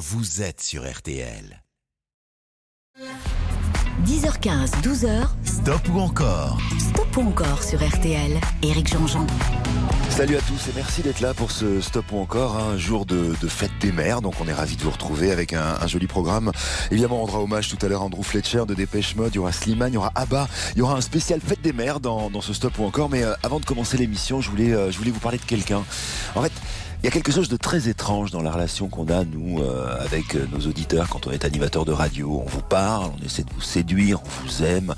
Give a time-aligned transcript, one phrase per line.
[0.00, 1.62] vous êtes sur RTL.
[4.06, 5.28] 10h15, 12h.
[5.44, 6.58] Stop ou encore?
[6.78, 8.40] Stop ou encore sur RTL.
[8.62, 9.26] Éric Jean-Jean.
[10.08, 13.34] Salut à tous et merci d'être là pour ce Stop ou encore, un jour de,
[13.46, 14.22] fête des mères.
[14.22, 16.50] Donc on est ravis de vous retrouver avec un, joli programme.
[16.90, 19.34] Évidemment, on rendra hommage tout à l'heure à Andrew Fletcher de Dépêche Mode.
[19.34, 20.48] Il y aura Slimane, il y aura Abba.
[20.76, 23.10] Il y aura un spécial fête des mères dans, ce Stop ou encore.
[23.10, 25.84] Mais euh, avant de commencer l'émission, je voulais, euh, je voulais vous parler de quelqu'un.
[26.34, 26.52] En fait,
[27.02, 30.04] il y a quelque chose de très étrange dans la relation qu'on a, nous, euh,
[30.04, 32.42] avec euh, nos auditeurs quand on est animateur de radio.
[32.44, 34.94] On vous parle, on essaie de vous séduire, on vous aime,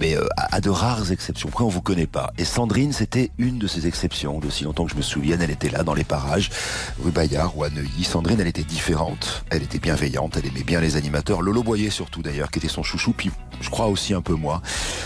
[0.00, 1.50] mais euh, à, de rares exceptions.
[1.50, 2.32] Après, on vous connaît pas.
[2.38, 4.38] Et Sandrine, c'était une de ces exceptions.
[4.40, 6.48] D'aussi longtemps que je me souvienne, elle était là, dans les parages,
[7.04, 8.04] rue Bayard ou à Neuilly.
[8.04, 11.42] Sandrine, elle était différente, elle était bienveillante, elle aimait bien les animateurs.
[11.42, 13.30] Lolo Boyer, surtout, d'ailleurs, qui était son chouchou, puis
[13.60, 14.62] je crois aussi un peu moi.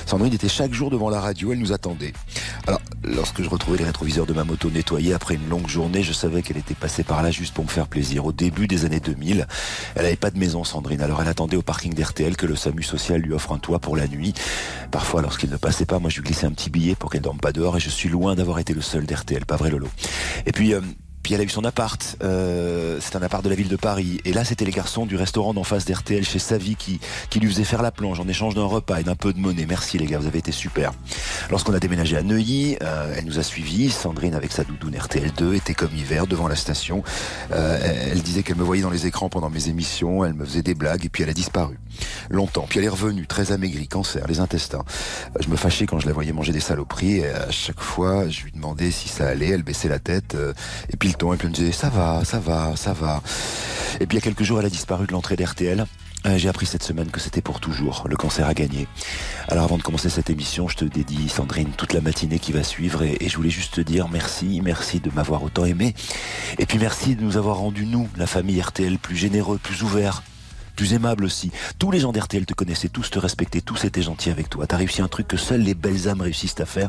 [0.06, 2.12] Sandrine était chaque jour devant la radio, elle nous attendait.
[2.68, 6.12] Alors, lorsque je retrouvais les rétroviseurs de ma moto nettoyés après une longue journée, je
[6.12, 8.26] savais qu'elle était passée par là juste pour me faire plaisir.
[8.26, 9.46] Au début des années 2000,
[9.94, 11.00] elle n'avait pas de maison, Sandrine.
[11.00, 13.96] Alors elle attendait au parking d'RTL que le SAMU social lui offre un toit pour
[13.96, 14.34] la nuit.
[14.90, 17.38] Parfois, lorsqu'il ne passait pas, moi je lui glissais un petit billet pour qu'elle dorme
[17.38, 19.46] pas dehors et je suis loin d'avoir été le seul d'RTL.
[19.46, 19.88] Pas vrai, Lolo?
[20.46, 20.80] Et puis, euh,
[21.26, 22.16] puis elle a eu son appart.
[22.22, 24.20] Euh, c'est un appart de la ville de Paris.
[24.24, 26.38] Et là, c'était les garçons du restaurant d'en face d'RTL chez
[26.78, 29.40] qui, qui lui faisaient faire la plonge en échange d'un repas et d'un peu de
[29.40, 29.66] monnaie.
[29.68, 30.92] Merci les gars, vous avez été super.
[31.50, 33.90] Lorsqu'on a déménagé à Neuilly, euh, elle nous a suivis.
[33.90, 37.02] Sandrine avec sa doudoune RTL2 était comme hiver devant la station.
[37.50, 40.24] Euh, elle disait qu'elle me voyait dans les écrans pendant mes émissions.
[40.24, 41.76] Elle me faisait des blagues et puis elle a disparu.
[42.30, 42.66] Longtemps.
[42.68, 44.84] Puis elle est revenue, très amaigrie, cancer, les intestins.
[45.40, 47.18] Je me fâchais quand je la voyais manger des saloperies.
[47.18, 49.48] Et à chaque fois, je lui demandais si ça allait.
[49.48, 50.36] Elle baissait la tête.
[50.92, 53.22] et puis et puis elle me disait ça va, ça va, ça va.
[54.00, 55.86] Et puis il y a quelques jours, elle a disparu de l'entrée d'RTL.
[56.26, 58.04] Euh, j'ai appris cette semaine que c'était pour toujours.
[58.08, 58.86] Le cancer a gagné.
[59.48, 62.62] Alors avant de commencer cette émission, je te dédie, Sandrine, toute la matinée qui va
[62.62, 65.94] suivre et, et je voulais juste te dire merci, merci de m'avoir autant aimé.
[66.58, 70.22] Et puis merci de nous avoir rendu, nous, la famille RTL, plus généreux, plus ouvert,
[70.76, 71.50] plus aimable aussi.
[71.78, 74.66] Tous les gens d'RTL te connaissaient, tous te respectaient, tous étaient gentils avec toi.
[74.66, 76.88] T'as réussi un truc que seules les belles âmes réussissent à faire,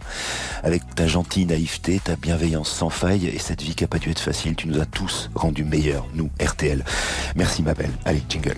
[0.64, 4.12] avec ta gentille naïveté, ta bienveillance sans faille, et cette vie qui a pas dû
[4.12, 4.56] être facile.
[4.56, 6.84] Tu nous as tous rendus meilleurs, nous, RTL.
[7.36, 7.94] Merci ma belle.
[8.06, 8.58] Allez, jingle.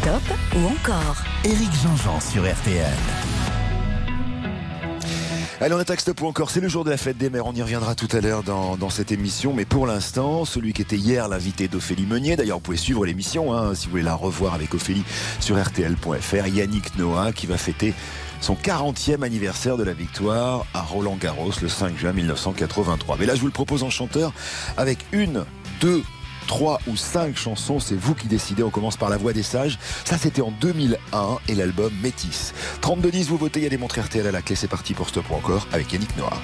[0.00, 0.22] Stop
[0.56, 1.16] ou encore?
[1.44, 3.41] Éric Jean-Jean sur RTL.
[5.62, 6.50] Allez, on attaque Stop encore.
[6.50, 7.46] C'est le jour de la fête des mères.
[7.46, 9.52] On y reviendra tout à l'heure dans, cette émission.
[9.54, 13.54] Mais pour l'instant, celui qui était hier l'invité d'Ophélie Meunier, d'ailleurs, vous pouvez suivre l'émission
[13.54, 15.04] hein, si vous voulez la revoir avec Ophélie
[15.38, 16.48] sur RTL.fr.
[16.48, 17.94] Yannick Noah qui va fêter
[18.40, 23.16] son 40e anniversaire de la victoire à Roland Garros le 5 juin 1983.
[23.20, 24.32] Mais là, je vous le propose en chanteur
[24.76, 25.44] avec une,
[25.80, 26.02] deux,
[26.46, 28.62] trois ou cinq chansons, c'est vous qui décidez.
[28.62, 29.78] On commence par La Voix des Sages.
[30.04, 32.52] Ça, c'était en 2001 et l'album Métis.
[32.82, 34.56] 32-10, vous votez, il y a des montres RTL à la clé.
[34.56, 36.40] C'est parti pour Stop ou encore avec Yannick Noah.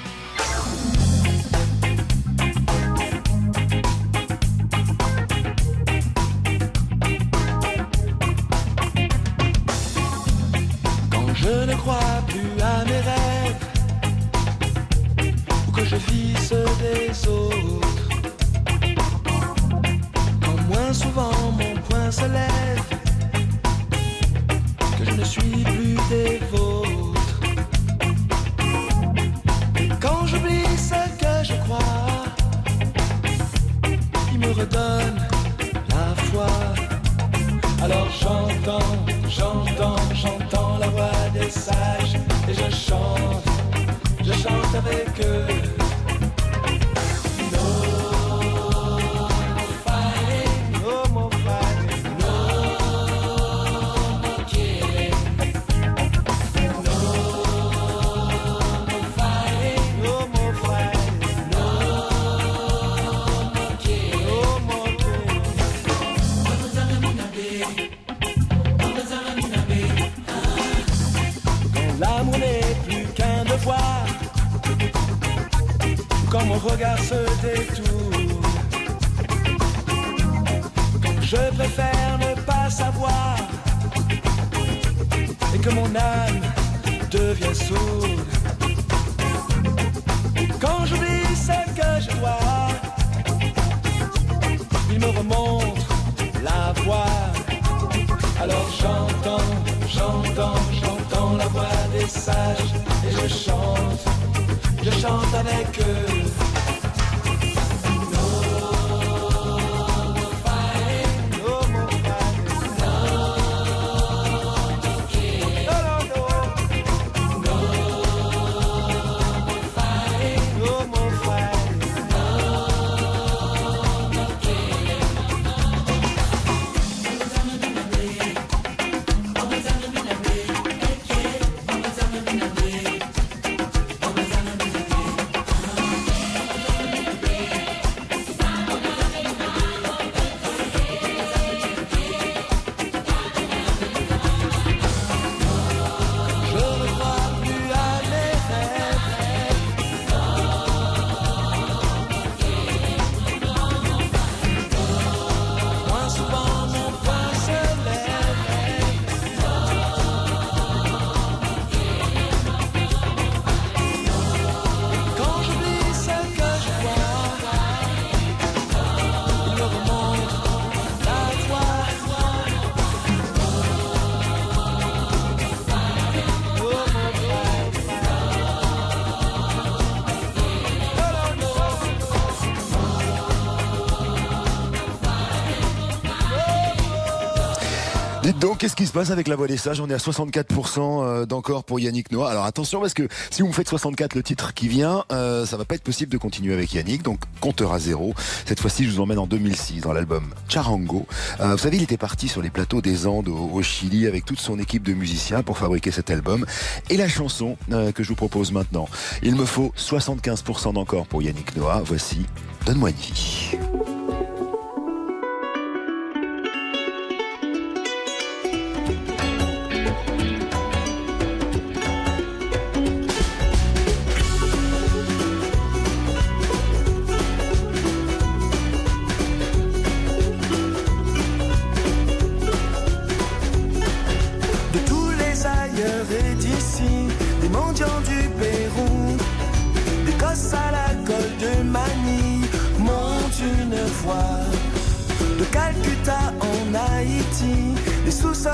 [188.59, 189.81] Qu'est-ce qui se passe avec la voix des sages?
[189.81, 192.31] On est à 64% euh, d'encore pour Yannick Noah.
[192.31, 195.57] Alors attention parce que si vous me faites 64 le titre qui vient, euh, ça
[195.57, 197.03] va pas être possible de continuer avec Yannick.
[197.03, 198.15] Donc compteur à zéro.
[198.47, 201.07] Cette fois-ci, je vous emmène en 2006 dans l'album Charango.
[201.41, 204.41] Euh, vous savez, il était parti sur les plateaux des Andes au, Chili avec toute
[204.41, 206.45] son équipe de musiciens pour fabriquer cet album.
[206.91, 208.89] Et la chanson euh, que je vous propose maintenant,
[209.23, 211.83] il me faut 75% d'encore pour Yannick Noah.
[211.85, 212.27] Voici
[212.67, 213.57] Donne-moi une vie.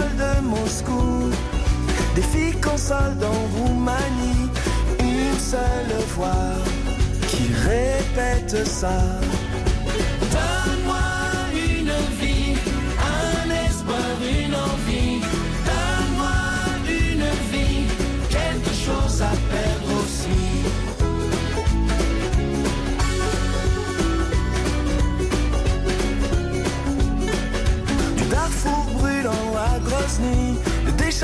[0.00, 1.30] De Moscou,
[2.14, 4.50] des filles consolent en Roumanie,
[5.00, 6.54] une seule voix
[7.28, 8.98] qui répète ça.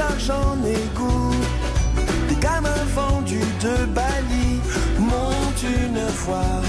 [0.00, 1.34] De décharges en égout.
[2.28, 4.60] Des gamins vendus de Bali
[4.98, 6.62] montent une fois.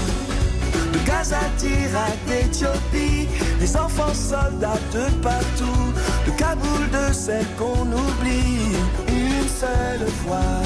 [0.92, 5.92] De Gaza, d'Irak, d'Éthiopie, des enfants soldats de partout,
[6.26, 8.76] de Kaboul, de celles qu'on oublie,
[9.08, 10.62] une seule voix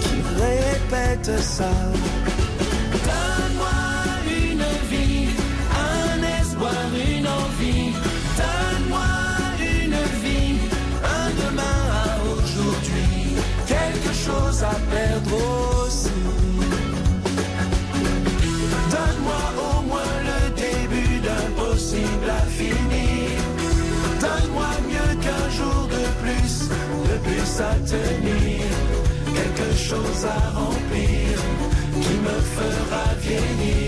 [0.00, 1.70] qui répète ça.
[27.60, 28.64] À tenir.
[29.34, 31.38] Quelque chose à remplir
[31.92, 33.85] qui me fera vieillir.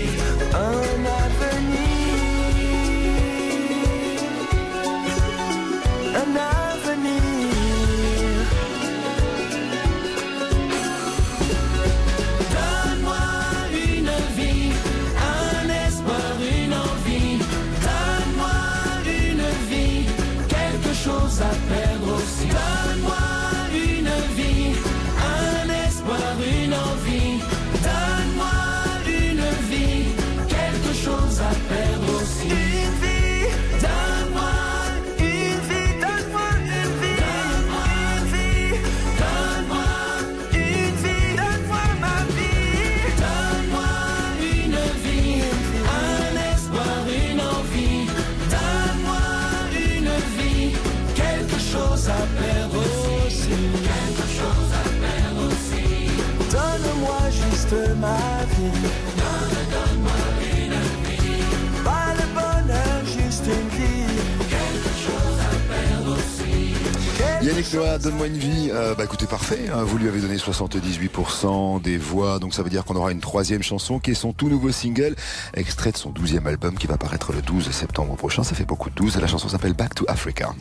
[67.61, 68.69] Donne-moi une vie.
[68.71, 69.65] Euh, bah écoutez, parfait.
[69.73, 69.83] hein.
[69.83, 73.61] Vous lui avez donné 78% des voix, donc ça veut dire qu'on aura une troisième
[73.63, 75.15] chanson qui est son tout nouveau single,
[75.53, 78.43] extrait de son 12e album qui va paraître le 12 septembre prochain.
[78.43, 79.17] Ça fait beaucoup de 12.
[79.17, 80.53] La chanson s'appelle Back to Africa.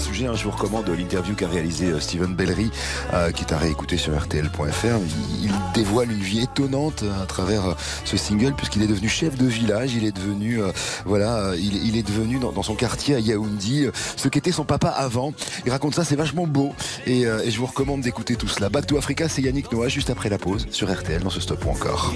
[0.00, 2.70] Sujet, hein, je vous recommande l'interview qu'a réalisé euh, Steven Bellery,
[3.12, 4.86] euh, qui est à réécouter sur RTL.fr.
[5.42, 9.36] Il, il dévoile une vie étonnante euh, à travers ce single, puisqu'il est devenu chef
[9.36, 9.94] de village.
[9.94, 10.60] Il est devenu,
[11.04, 15.32] voilà, il, est devenu dans, son quartier à Yaoundé ce qu'était son papa avant.
[15.66, 16.72] Il raconte ça, c'est vachement beau,
[17.06, 18.68] et, je vous recommande d'écouter tout cela.
[18.68, 21.64] Back to Africa, c'est Yannick Noah juste après la pause sur RTL dans ce stop
[21.66, 22.12] ou encore.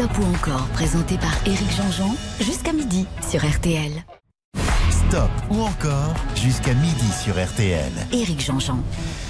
[0.00, 4.02] Stop ou encore, présenté par Éric Jean-Jean, jusqu'à midi sur RTL.
[4.88, 7.92] Stop ou encore jusqu'à midi sur RTL.
[8.10, 8.78] Éric Jean-Jean.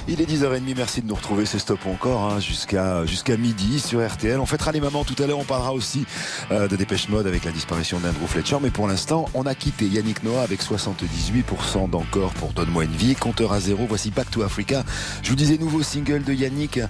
[0.08, 4.04] Il est 10h30, merci de nous retrouver, c'est Stop encore hein, jusqu'à jusqu'à midi sur
[4.04, 4.40] RTL.
[4.40, 6.04] On fêtera les mamans tout à l'heure, on parlera aussi
[6.50, 8.56] euh, de Dépêche Mode avec la disparition d'Andrew Fletcher.
[8.60, 13.14] Mais pour l'instant, on a quitté Yannick Noah avec 78% d'encore pour Donne-moi une vie.
[13.14, 14.82] Compteur à zéro, voici Back to Africa.
[15.22, 16.80] Je vous disais, nouveau single de Yannick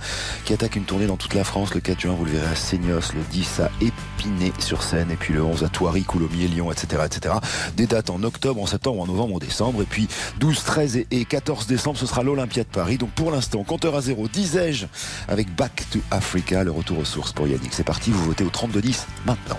[0.47, 1.75] qui attaque une tournée dans toute la France.
[1.75, 5.17] Le 4 juin, vous le verrez à Seignos, le 10 à Épinay sur scène, et
[5.17, 7.35] puis le 11 à Thoiry, Coulommiers, Lyon, etc., etc.
[7.77, 9.83] Des dates en octobre, en septembre, en novembre, en décembre.
[9.83, 12.97] Et puis 12, 13 et- et 14 décembre, ce sera l'Olympia de Paris.
[13.01, 14.85] Donc pour l'instant, compteur à zéro, disais-je,
[15.27, 17.73] avec Back to Africa, le retour aux sources pour Yannick.
[17.73, 19.59] C'est parti, vous votez au 32-10 maintenant.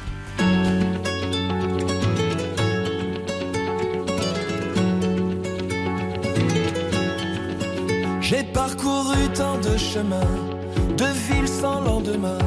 [8.22, 10.20] J'ai parcouru tant de chemins,
[10.96, 12.38] de villes sans lendemain,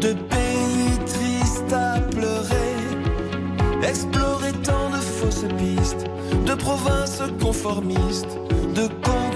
[0.00, 2.76] de pays tristes à pleurer,
[3.86, 6.06] exploré tant de fausses pistes,
[6.46, 8.38] de provinces conformistes,
[8.74, 8.88] de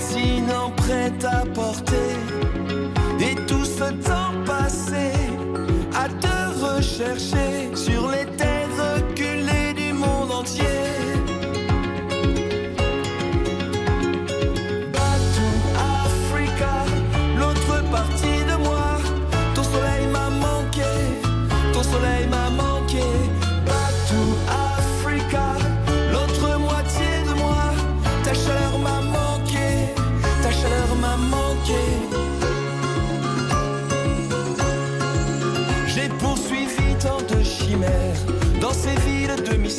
[0.09, 2.15] continents prêts à porter,
[3.21, 5.13] et tout ce temps passé
[5.95, 10.78] à te rechercher sur les terres reculées du monde entier.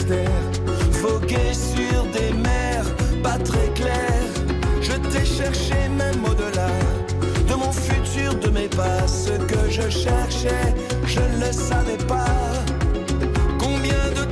[0.10, 2.86] Mystère, sur des mers
[3.24, 4.34] pas très claires.
[4.82, 6.70] Je t'ai cherché même au-delà
[7.48, 9.08] de mon futur, de mes pas.
[9.08, 10.74] Ce que je cherchais,
[11.06, 12.26] je ne le savais pas.
[13.60, 14.29] Combien de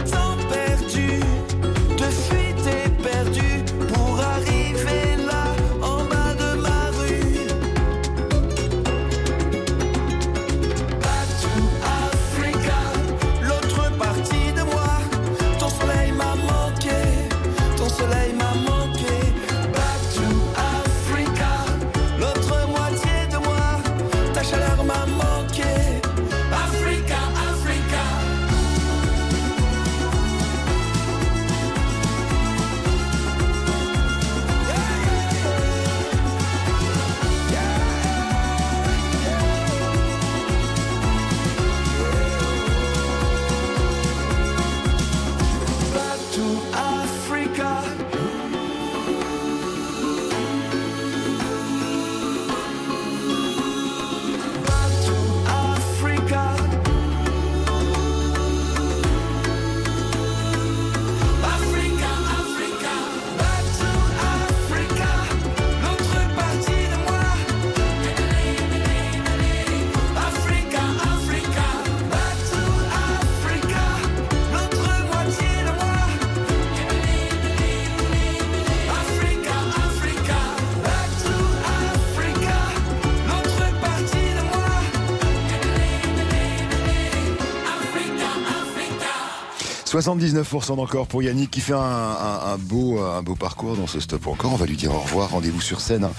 [90.01, 94.53] 79% d'encore pour Yannick qui fait un, beau, un beau parcours dans ce stop encore.
[94.53, 95.31] On va lui dire au revoir.
[95.31, 96.11] Rendez-vous sur scène hein,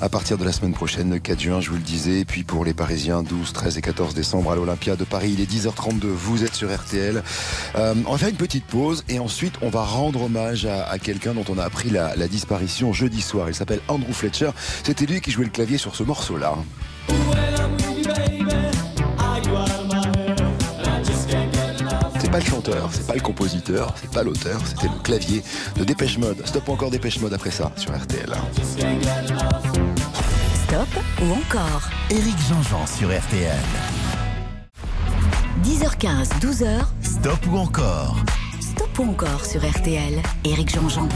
[0.00, 2.20] à partir de la semaine prochaine, le 4 juin, je vous le disais.
[2.20, 5.40] Et puis pour les Parisiens, 12, 13 et 14 décembre à l'Olympia de Paris, il
[5.40, 6.06] est 10h32.
[6.06, 7.22] Vous êtes sur RTL.
[7.76, 11.34] Euh, on va faire une petite pause et ensuite on va rendre hommage à, quelqu'un
[11.34, 13.48] dont on a appris la, disparition jeudi soir.
[13.48, 14.50] Il s'appelle Andrew Fletcher.
[14.84, 16.56] C'était lui qui jouait le clavier sur ce morceau-là.
[22.40, 25.42] Le chanteur, c'est pas le compositeur, c'est pas l'auteur, c'était le clavier
[25.76, 26.46] de Dépêche Mode.
[26.46, 28.32] Stop ou encore Dépêche Mode après ça sur RTL.
[30.64, 30.88] Stop
[31.22, 33.56] ou encore Éric Jean-Jean sur RTL.
[35.64, 38.16] 10h15, 12h, Stop ou encore
[38.60, 40.22] Stop ou encore sur RTL.
[40.44, 41.08] Éric Jean-Jean.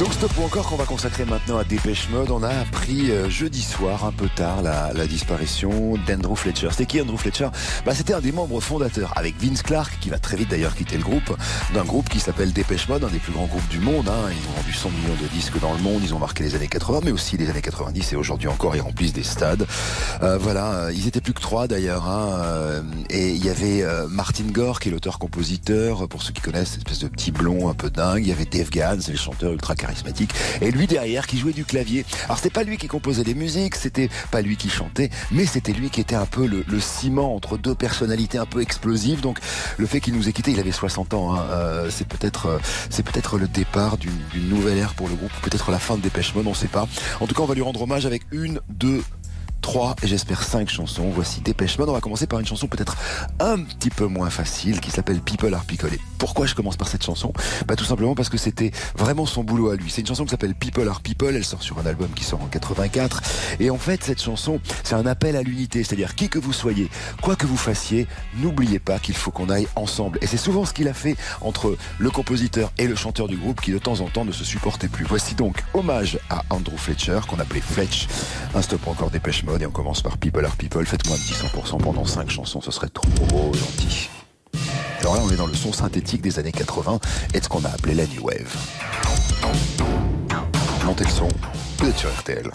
[0.00, 2.30] Donc stop ou encore qu'on va consacrer maintenant à Dépêche Mode.
[2.30, 6.68] On a appris euh, jeudi soir, un peu tard, la, disparition d'Andrew Fletcher.
[6.70, 7.48] C'était qui Andrew Fletcher?
[7.84, 10.96] Bah, C'était un des membres fondateurs, avec Vince Clark, qui va très vite d'ailleurs quitter
[10.96, 11.36] le groupe,
[11.74, 14.08] d'un groupe qui s'appelle Dépêche Mode, un des plus grands groupes du monde.
[14.08, 14.30] hein.
[14.30, 16.68] Ils ont vendu 100 millions de disques dans le monde, ils ont marqué les années
[16.68, 19.66] 80, mais aussi les années 90, et aujourd'hui encore, ils remplissent des stades.
[20.22, 22.08] Euh, voilà, euh, ils étaient plus que trois d'ailleurs.
[22.08, 26.78] hein, et il y avait Martin Gore, qui est l'auteur-compositeur, pour ceux qui connaissent, cette
[26.78, 28.22] espèce de petit blond un peu dingue.
[28.24, 30.32] Il y avait Dave Gahan, c'est le chanteur ultra charismatique.
[30.60, 32.04] Et lui derrière, qui jouait du clavier.
[32.24, 35.72] Alors c'était pas lui qui composait les musiques, c'était pas lui qui chantait, mais c'était
[35.72, 39.20] lui qui était un peu le, ciment entre deux personnalités un peu explosives.
[39.20, 39.38] Donc
[39.76, 41.34] le fait qu'il nous ait quittés, il avait 60 ans.
[41.34, 45.32] hein, euh, c'est peut-être, euh, c'est peut-être le départ d'une nouvelle ère pour le groupe,
[45.42, 46.86] peut-être la fin de Dépêche Mode, on sait pas.
[47.20, 49.02] En tout cas, on va lui rendre hommage avec une, deux,
[49.60, 51.10] 3 et j'espère 5 chansons.
[51.14, 51.76] Voici Dépêche.
[51.78, 52.96] On va commencer par une chanson peut-être
[53.38, 56.00] un petit peu moins facile qui s'appelle People Are Picolés.
[56.18, 57.32] Pourquoi je commence par cette chanson?
[57.66, 59.90] Bah tout simplement parce que c'était vraiment son boulot à lui.
[59.90, 61.34] C'est une chanson qui s'appelle People Are People.
[61.34, 63.22] Elle sort sur un album qui sort en 84.
[63.58, 65.82] Et en fait, cette chanson, c'est un appel à l'unité.
[65.82, 66.90] C'est-à-dire qui que vous soyez,
[67.22, 70.18] quoi que vous fassiez, n'oubliez pas qu'il faut qu'on aille ensemble.
[70.22, 73.60] Et c'est souvent ce qu'il a fait entre le compositeur et le chanteur du groupe
[73.60, 75.04] qui de temps en temps ne se supportaient plus.
[75.04, 78.06] Voici donc hommage à Andrew Fletcher qu'on appelait Fletch.
[78.54, 80.86] Un stop encore Dépêche et on commence par People Are People.
[80.86, 84.08] Faites-moi un petit 100% pendant 5 chansons, ce serait trop gentil.
[85.00, 87.00] Alors là, on est dans le son synthétique des années 80
[87.34, 88.56] et ce qu'on a appelé la New Wave.
[90.84, 91.28] Montez le son,
[91.78, 92.50] vous êtes sur RTL.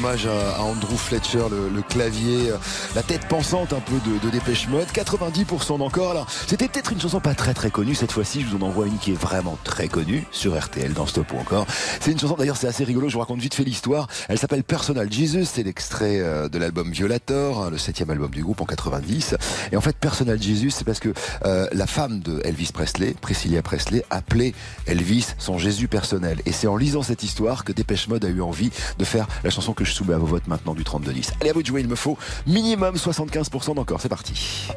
[0.00, 2.56] Hommage à, Andrew Fletcher, le, clavier, euh,
[2.94, 4.86] la tête pensante un peu de, Dépêche Mode.
[4.88, 6.12] 90% d'encore.
[6.12, 7.94] Alors, c'était peut-être une chanson pas très très connue.
[7.94, 11.06] Cette fois-ci, je vous en envoie une qui est vraiment très connue sur RTL dans
[11.06, 11.66] Stop ou encore.
[12.00, 13.08] C'est une chanson, d'ailleurs, c'est assez rigolo.
[13.08, 14.08] Je vous raconte vite fait l'histoire.
[14.28, 15.46] Elle s'appelle Personal Jesus.
[15.46, 19.36] C'est l'extrait euh, de l'album Violator, hein, le septième album du groupe en 90.
[19.72, 21.12] Et en fait, Personal Jesus, c'est parce que
[21.44, 24.54] euh, la femme de Elvis Presley, Priscilla Presley, appelait
[24.86, 26.40] Elvis son Jésus personnel.
[26.46, 29.50] Et c'est en lisant cette histoire que Dépêche Mode a eu envie de faire la
[29.50, 31.32] chanson que je soumets à vos votes maintenant du 32-10.
[31.40, 34.00] Allez, à vous de jouer, il me faut minimum 75% d'encore.
[34.00, 34.68] C'est parti.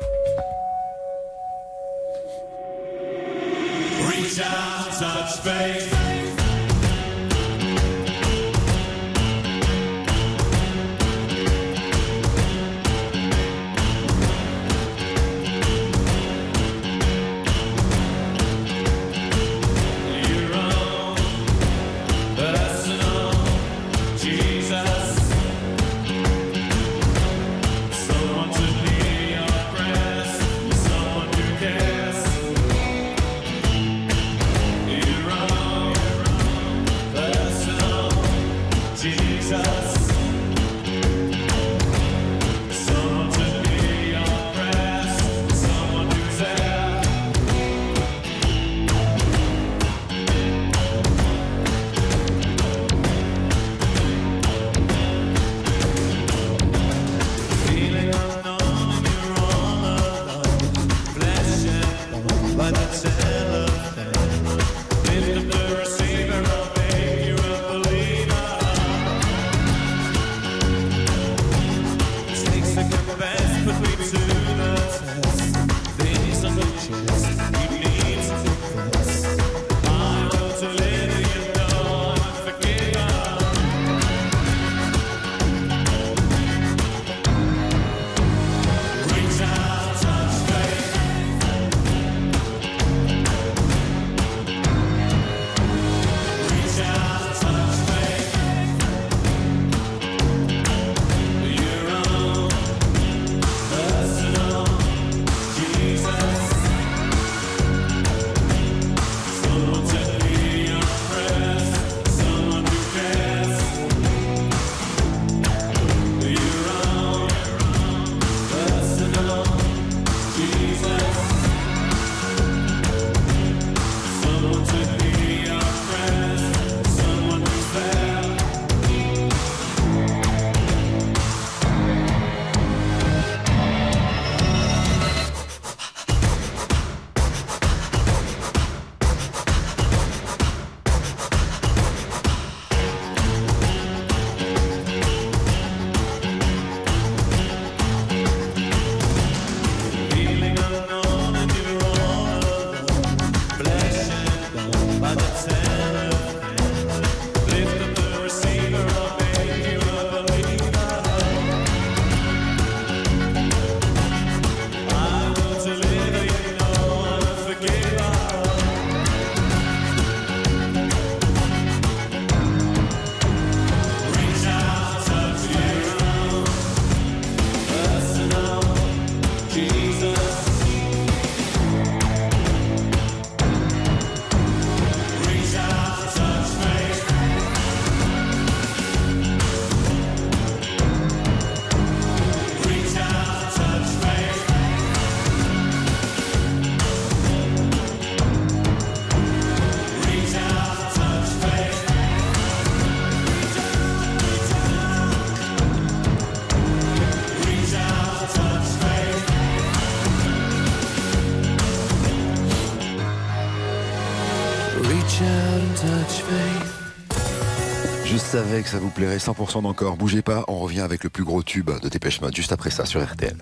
[218.64, 219.98] Que ça vous plairait 100% d'encore.
[219.98, 222.86] Bougez pas, on revient avec le plus gros tube de Dépêche Mode juste après ça
[222.86, 223.36] sur RTL.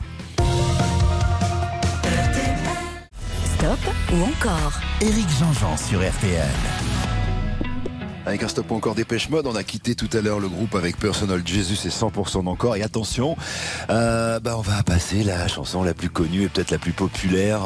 [3.55, 3.79] Stop
[4.13, 4.73] ou encore?
[5.01, 6.90] Éric Jean-Jean sur RTL.
[8.31, 10.95] Avec un stop encore dépêche mode, on a quitté tout à l'heure le groupe avec
[10.95, 12.77] Personal Jesus et 100% d'encore.
[12.77, 13.35] Et attention,
[13.89, 17.59] euh, bah on va passer la chanson la plus connue et peut-être la plus populaire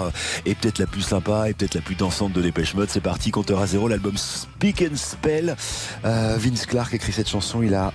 [0.47, 2.89] et peut-être la plus sympa et peut-être la plus dansante de dépêche mode.
[2.89, 5.55] C'est parti, compteur à zéro, l'album Speak and Spell.
[6.03, 7.93] Euh, Vince Clark écrit cette chanson, il a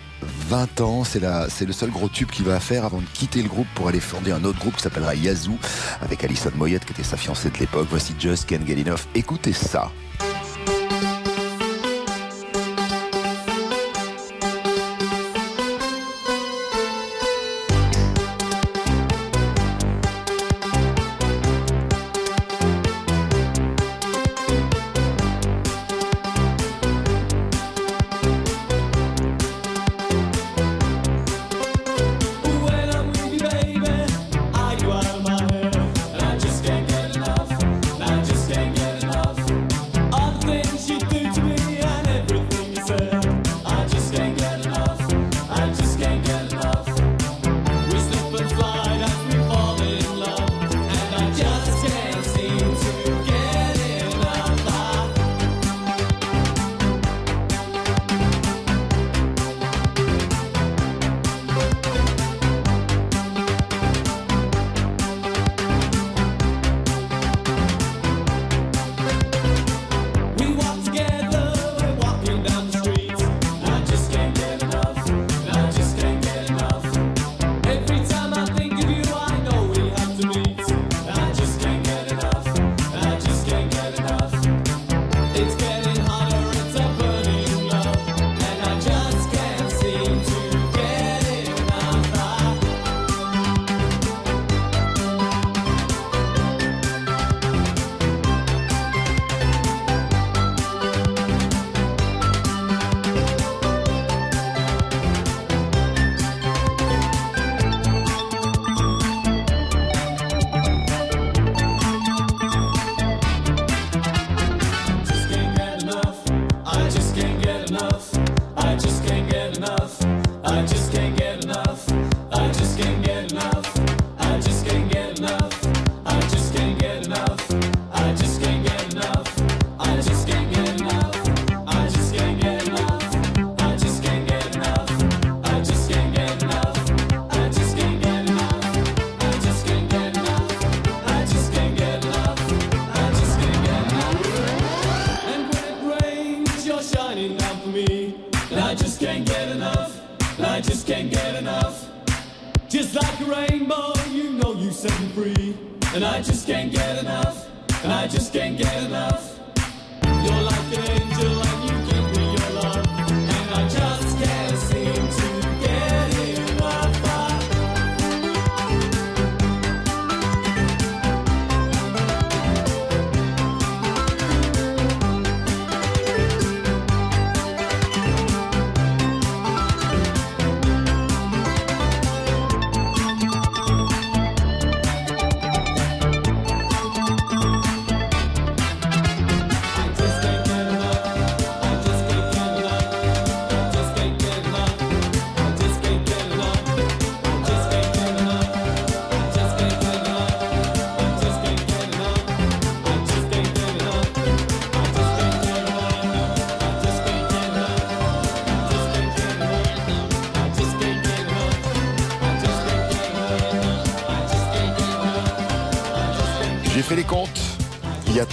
[0.49, 1.03] 20 ans.
[1.03, 3.99] C'est le seul gros tube qu'il va faire avant de quitter le groupe pour aller
[3.99, 5.59] fonder un autre groupe qui s'appellera Yazoo
[6.03, 7.89] avec Alison Moyette qui était sa fiancée de l'époque.
[7.91, 9.09] Voici Just Can't Get Enough.
[9.17, 9.91] Écoutez ça.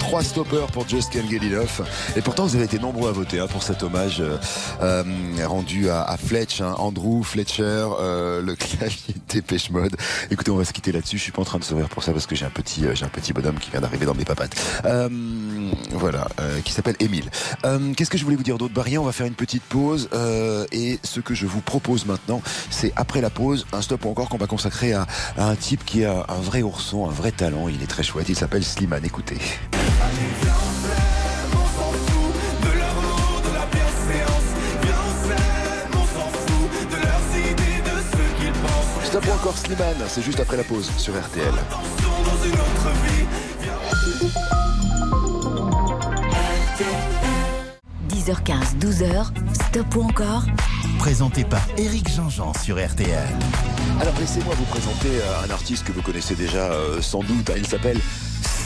[0.08, 1.86] Trois stoppers pour Just Enough.
[2.16, 4.38] Et pourtant, vous avez été nombreux à voter hein, pour cet hommage euh,
[4.80, 5.04] euh,
[5.44, 9.94] rendu à, à Fletch, hein, Andrew Fletcher, euh, le clavier Dépêche Mode.
[10.30, 11.18] Écoutez, on va se quitter là-dessus.
[11.18, 12.94] Je suis pas en train de sourire pour ça parce que j'ai un petit, euh,
[12.94, 14.56] j'ai un petit bonhomme qui vient d'arriver dans mes papates.
[14.86, 15.10] Euh,
[15.90, 17.28] voilà, euh, qui s'appelle Émile.
[17.94, 18.72] Qu'est-ce que je voulais vous dire d'autre?
[18.72, 20.08] Barrière, on va faire une petite pause.
[20.72, 22.40] et ce que je vous propose maintenant,
[22.70, 26.06] c'est après la pause, un stop encore qu'on va consacrer à, à un type qui
[26.06, 27.68] a un vrai ourson, un vrai talent.
[27.68, 28.30] Il est très chouette.
[28.30, 29.04] Il s'appelle Slimane.
[29.04, 29.36] Écoutez.
[39.04, 41.54] Stop ou encore Slimane, c'est juste après la pause sur RTL.
[48.08, 49.26] 10h15, 12h,
[49.68, 50.42] stop ou encore?
[50.98, 53.28] Présenté par Éric Jean-Jean sur RTL.
[54.00, 57.50] Alors laissez-moi vous présenter euh, un artiste que vous connaissez déjà euh, sans doute.
[57.50, 57.54] hein.
[57.56, 57.98] Il s'appelle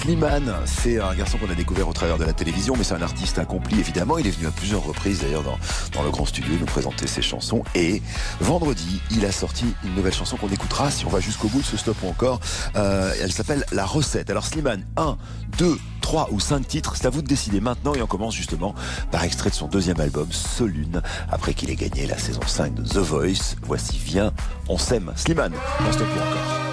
[0.03, 0.53] Slimane.
[0.67, 3.39] C'est un garçon qu'on a découvert au travers de la télévision, mais c'est un artiste
[3.39, 4.19] accompli évidemment.
[4.19, 7.63] Il est venu à plusieurs reprises d'ailleurs dans, le grand studio nous présenter ses chansons.
[7.77, 8.03] Et
[8.41, 11.65] vendredi, il a sorti une nouvelle chanson qu'on écoutera si on va jusqu'au bout de
[11.65, 12.41] ce stop ou encore.
[12.75, 14.29] Euh, elle s'appelle La Recette.
[14.29, 15.17] Alors Slimane, 1,
[15.59, 18.75] 2, 3 ou 5 titres, c'est à vous de décider maintenant et on commence justement
[19.13, 22.83] par extrait de son deuxième album, Solune, après qu'il ait gagné la saison 5 de
[22.83, 23.55] The Voice.
[23.63, 24.33] Voici Viens,
[24.69, 25.13] on s'aime.
[25.15, 26.72] Slimane, dans Stop ou encore.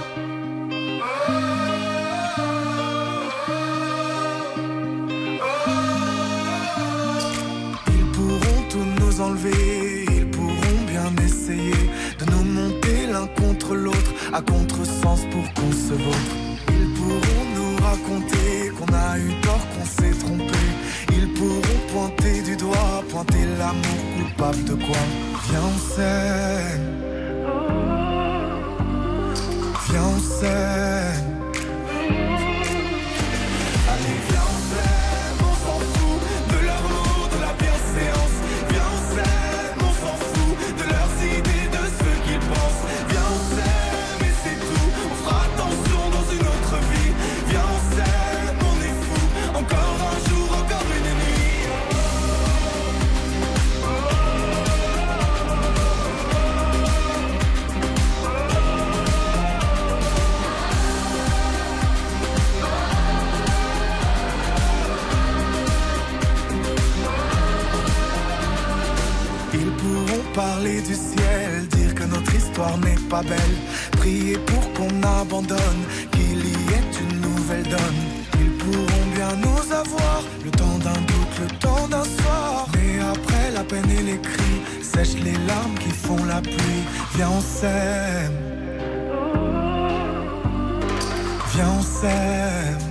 [14.34, 16.36] À contresens pour qu'on se vautre.
[16.70, 20.60] Ils pourront nous raconter qu'on a eu tort, qu'on s'est trompé.
[21.12, 25.04] Ils pourront pointer du doigt, pointer l'amour coupable de quoi?
[25.50, 26.88] Viens on s'aime.
[29.90, 31.29] Viens on s'aime.
[70.40, 73.58] Parler du ciel, dire que notre histoire n'est pas belle,
[74.00, 75.82] prier pour qu'on abandonne,
[76.14, 78.02] qu'il y ait une nouvelle donne.
[78.44, 82.68] Ils pourront bien nous avoir, le temps d'un doute, le temps d'un soir.
[82.76, 86.84] Mais après la peine et les cris, sèche les larmes qui font la pluie.
[87.16, 88.38] Viens, on s'aime.
[91.54, 92.89] Viens, on s'aime.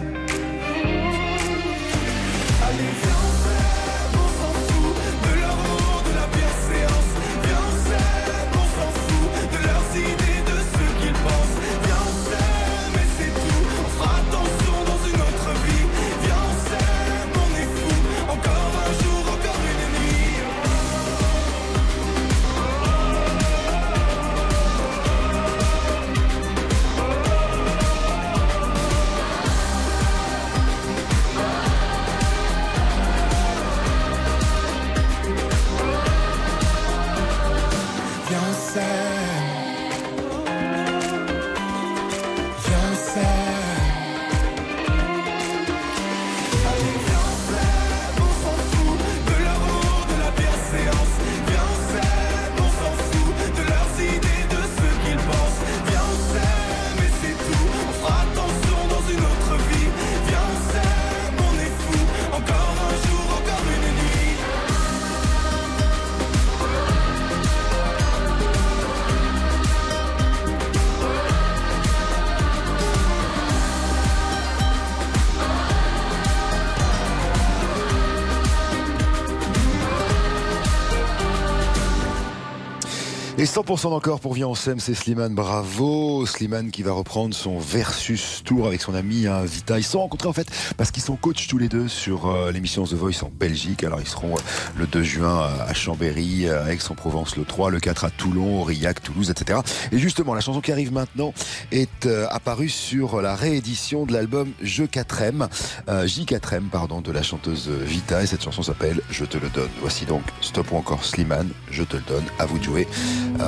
[83.58, 85.34] 100% encore pour Viens c'est Slimane.
[85.34, 89.78] Bravo Slimane qui va reprendre son Versus Tour avec son ami hein, Vita.
[89.78, 92.84] Ils sont rencontrés en fait parce qu'ils sont coachs tous les deux sur euh, l'émission
[92.84, 93.82] The Voice en Belgique.
[93.82, 94.40] Alors ils seront euh,
[94.76, 99.28] le 2 juin à Chambéry, à Aix-en-Provence le 3, le 4 à Toulon, Aurillac, Toulouse,
[99.28, 99.58] etc.
[99.90, 101.34] Et justement, la chanson qui arrive maintenant
[101.72, 105.48] est euh, apparue sur la réédition de l'album Je 4M,
[105.88, 108.22] J4M pardon, de la chanteuse Vita.
[108.22, 109.70] Et cette chanson s'appelle Je te le donne.
[109.80, 112.24] Voici donc Stop ou encore Slimane, Je te le donne.
[112.38, 112.86] À vous de jouer.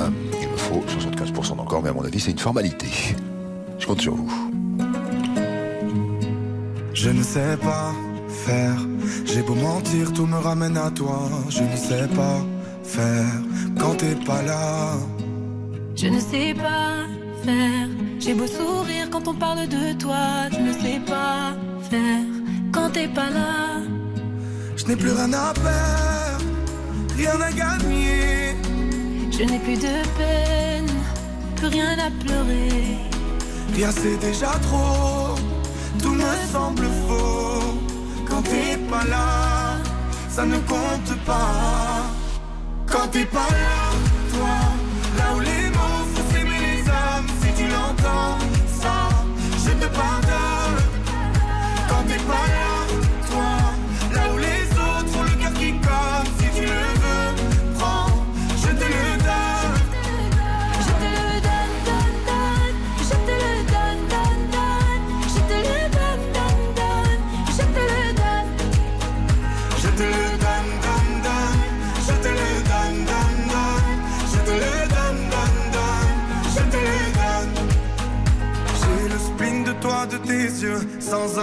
[0.41, 2.87] il me faut 75% d'encore, mais à mon avis, c'est une formalité.
[3.79, 4.51] Je compte sur vous.
[6.93, 7.93] Je ne sais pas
[8.45, 8.77] faire.
[9.25, 11.29] J'ai beau mentir, tout me ramène à toi.
[11.49, 12.37] Je ne sais pas
[12.83, 13.33] faire
[13.79, 14.93] quand t'es pas là.
[15.95, 17.05] Je ne sais pas
[17.43, 17.87] faire.
[18.19, 20.49] J'ai beau sourire quand on parle de toi.
[20.51, 21.53] Je ne sais pas
[21.89, 22.25] faire
[22.71, 23.81] quand t'es pas là.
[24.75, 26.45] Je n'ai plus rien à perdre,
[27.17, 28.55] rien à gagner.
[29.41, 30.87] Je n'ai plus de peine,
[31.55, 32.99] plus rien à pleurer.
[33.73, 35.33] Rien c'est déjà trop,
[35.99, 37.73] tout me semble faux.
[38.29, 39.77] Quand t'es pas là,
[40.29, 42.05] ça ne compte pas.
[42.85, 43.80] Quand t'es pas là,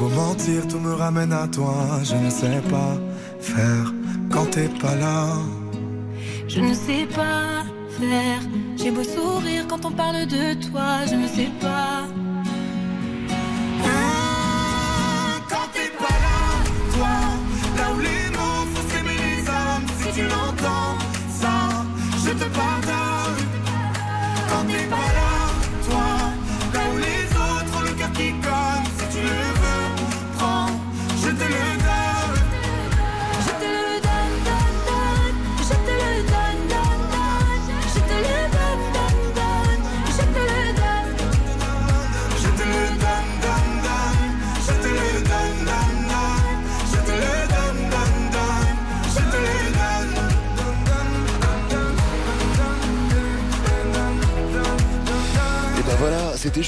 [0.00, 1.74] beau mentir, tout me ramène à toi.
[2.02, 2.92] Je ne sais pas
[3.38, 3.92] faire
[4.32, 5.26] quand t'es pas là.
[6.48, 7.64] Je ne sais pas
[7.98, 8.40] faire.
[8.78, 11.04] J'ai beau sourire quand on parle de toi.
[11.10, 12.06] Je ne sais pas.
[13.84, 16.40] Ah, Quand t'es pas là,
[16.94, 17.14] toi,
[17.78, 20.96] là où les mots font s'aimer les âmes, si tu l'entends,
[21.40, 21.54] ça,
[22.24, 22.89] je te pardonne.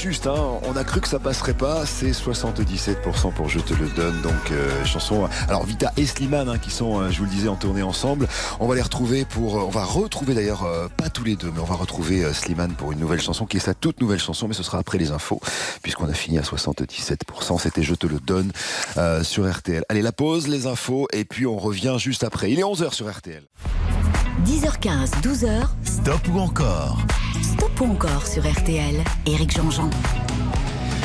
[0.03, 0.59] Juste, hein.
[0.63, 4.51] on a cru que ça passerait pas, c'est 77% pour Je te le donne, donc
[4.51, 5.29] euh, chanson.
[5.47, 8.27] Alors Vita et Slimane hein, qui sont, euh, je vous le disais, en tournée ensemble,
[8.59, 11.51] on va les retrouver pour, euh, on va retrouver d'ailleurs, euh, pas tous les deux,
[11.55, 14.19] mais on va retrouver euh, Slimane pour une nouvelle chanson qui est sa toute nouvelle
[14.19, 15.39] chanson, mais ce sera après les infos,
[15.81, 18.51] puisqu'on a fini à 77%, c'était Je te le donne
[18.97, 19.85] euh, sur RTL.
[19.87, 22.51] Allez, la pause, les infos, et puis on revient juste après.
[22.51, 23.43] Il est 11h sur RTL.
[24.45, 26.97] 10h15, 12h, Stop ou encore?
[27.43, 29.03] Stop encore sur RTL.
[29.25, 29.89] Éric Jean-Jean.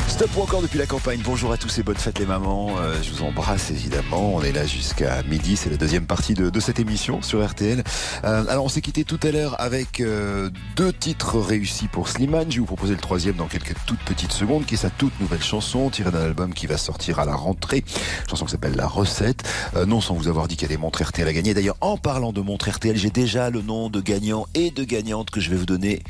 [0.09, 1.21] Stop ou encore depuis la campagne.
[1.23, 2.75] Bonjour à tous et bonne fête les mamans.
[2.79, 4.33] Euh, je vous embrasse évidemment.
[4.35, 5.55] On est là jusqu'à midi.
[5.55, 7.83] C'est la deuxième partie de, de cette émission sur RTL.
[8.25, 12.49] Euh, alors on s'est quitté tout à l'heure avec euh, deux titres réussis pour Slimane.
[12.49, 15.17] Je vais vous proposer le troisième dans quelques toutes petites secondes, qui est sa toute
[15.21, 17.85] nouvelle chanson tirée d'un album qui va sortir à la rentrée.
[18.29, 19.43] Chanson qui s'appelle La Recette.
[19.75, 21.53] Euh, non sans vous avoir dit qu'il y a des montres RTL à gagner.
[21.53, 25.29] D'ailleurs, en parlant de montres RTL, j'ai déjà le nom de gagnant et de gagnante
[25.29, 26.01] que je vais vous donner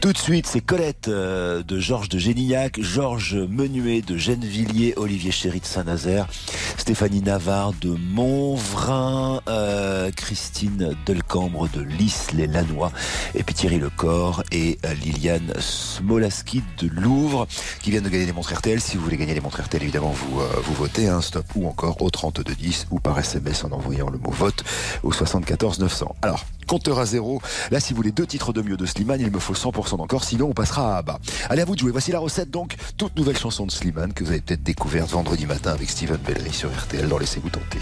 [0.00, 0.46] tout de suite.
[0.46, 6.26] C'est Colette euh, de Georges de Génillac, Georges Menuet de Gennevilliers, Olivier Chéry de Saint-Nazaire,
[6.76, 12.90] Stéphanie Navarre de Montvrin, euh, Christine Delcambre de Lys les Lannoy,
[13.34, 17.46] et puis Thierry Lecor et euh, Liliane Smolaski de Louvre
[17.82, 18.80] qui viennent de gagner des montres RTL.
[18.80, 20.46] Si vous voulez gagner des montres RTL, évidemment, vous, euh,
[20.78, 24.64] votez, hein, stop ou encore au 3210 ou par SMS en envoyant le mot vote
[25.02, 26.16] au 74 900.
[26.22, 27.42] Alors, compteur à zéro.
[27.72, 30.22] Là, si vous voulez deux titres de mieux de Slimane, il me faut 100% d'encore,
[30.22, 31.18] sinon on passera à bas.
[31.48, 31.90] Allez, à vous de jouer.
[31.90, 35.46] Voici la recette, donc, toute nouvelle chanson de Slimane que vous avez peut-être découverte vendredi
[35.46, 37.04] matin avec Steven Bellery sur RTL.
[37.04, 37.80] Alors, laissez-vous tenter.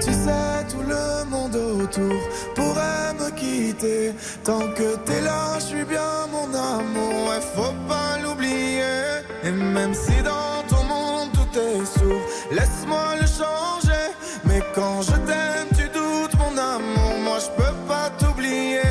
[0.00, 2.16] Tu sais, tout le monde autour
[2.54, 4.12] pourrait me quitter.
[4.42, 6.33] Tant que t'es là, je suis bien.
[7.40, 8.82] Faut pas l'oublier.
[9.42, 12.20] Et même si dans ton monde tout est sourd,
[12.50, 14.06] laisse-moi le changer.
[14.44, 17.14] Mais quand je t'aime, tu doutes mon amour.
[17.24, 18.82] Moi, je peux pas t'oublier.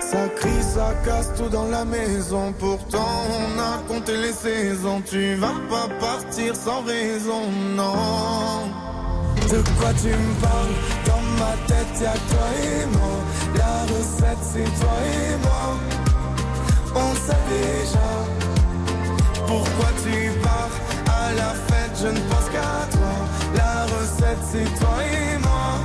[0.00, 2.52] Ça crie, ça casse tout dans la maison.
[2.58, 5.02] Pourtant, on a compté les saisons.
[5.08, 7.42] Tu vas pas partir sans raison,
[7.76, 8.68] non.
[9.48, 10.74] De quoi tu me parles?
[11.06, 13.16] Dans ma tête y'a toi et moi
[13.56, 15.99] La recette c'est toi et moi
[17.48, 18.10] déjà.
[19.46, 20.70] Pourquoi tu pars
[21.06, 21.94] À la fête?
[22.02, 23.14] Je ne pense qu'à toi.
[23.54, 25.80] La recette c'est toi et moi.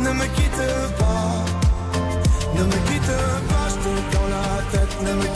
[0.00, 0.66] Ne me quitte
[0.98, 1.44] pas.
[2.56, 3.16] Ne me quitte
[3.50, 5.02] pas Je te dans la tête.
[5.02, 5.35] Ne me quitte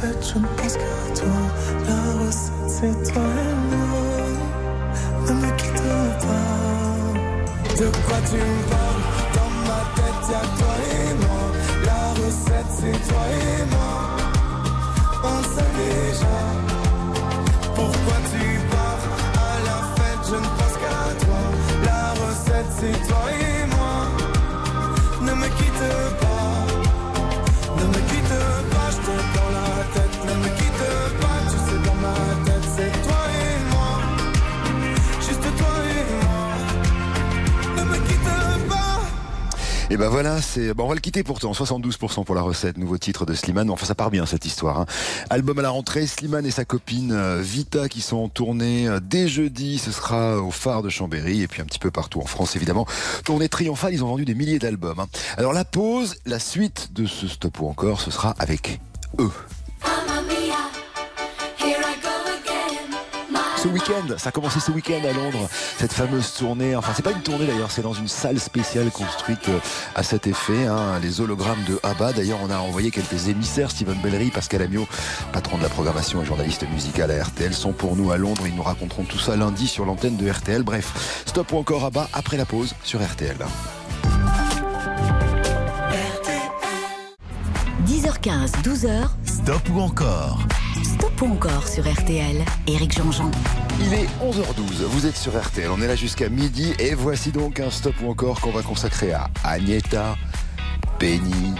[0.00, 1.40] fête Je ne pense qu'à toi?
[1.88, 4.06] La recette, c'est toi et moi.
[5.26, 5.82] Ne me quitte
[6.22, 6.78] pas.
[7.78, 9.04] De quoi tu me parles
[9.36, 11.44] Dans ma tête y'a toi et moi
[11.86, 13.92] La recette c'est toi et moi
[15.22, 16.36] On sait déjà
[39.98, 41.50] ben voilà, c'est bon, on va le quitter pourtant.
[41.52, 43.68] 72% pour la recette, nouveau titre de Slimane.
[43.68, 44.80] Enfin, ça part bien cette histoire.
[44.80, 44.86] hein.
[45.28, 49.00] Album à la rentrée, Slimane et sa copine euh, Vita qui sont en tournée euh,
[49.02, 49.78] dès jeudi.
[49.78, 52.86] Ce sera au phare de Chambéry et puis un petit peu partout en France évidemment.
[53.24, 55.00] Tournée triomphale, ils ont vendu des milliers d'albums.
[55.00, 55.08] hein.
[55.36, 58.78] Alors la pause, la suite de ce stop ou encore, ce sera avec
[59.18, 59.30] eux.
[63.58, 64.16] Ce week-end.
[64.18, 65.48] Ça a commencé ce week-end à Londres,
[65.78, 66.76] cette fameuse tournée.
[66.76, 69.58] Enfin, c'est pas une tournée d'ailleurs, c'est dans une salle spéciale construite euh,
[69.96, 70.66] à cet effet.
[70.66, 71.00] Hein.
[71.02, 72.12] les hologrammes de ABBA.
[72.12, 74.86] D'ailleurs, on a envoyé quelques émissaires, Steven Bellery, Pascal Amiot,
[75.32, 78.44] patron de la programmation et journaliste musical à RTL, sont pour nous à Londres.
[78.46, 80.62] Ils nous raconteront tout ça lundi sur l'antenne de RTL.
[80.62, 83.38] Bref, stop ou encore ABBA après la pause sur RTL.
[87.98, 89.08] 10h15, 12h.
[89.24, 90.38] Stop ou encore
[90.84, 92.44] Stop ou encore sur RTL.
[92.68, 93.28] Éric Jean-Jean.
[93.80, 97.58] Il est 11h12, vous êtes sur RTL, on est là jusqu'à midi et voici donc
[97.58, 100.14] un stop ou encore qu'on va consacrer à Agneta,
[101.00, 101.54] Penny,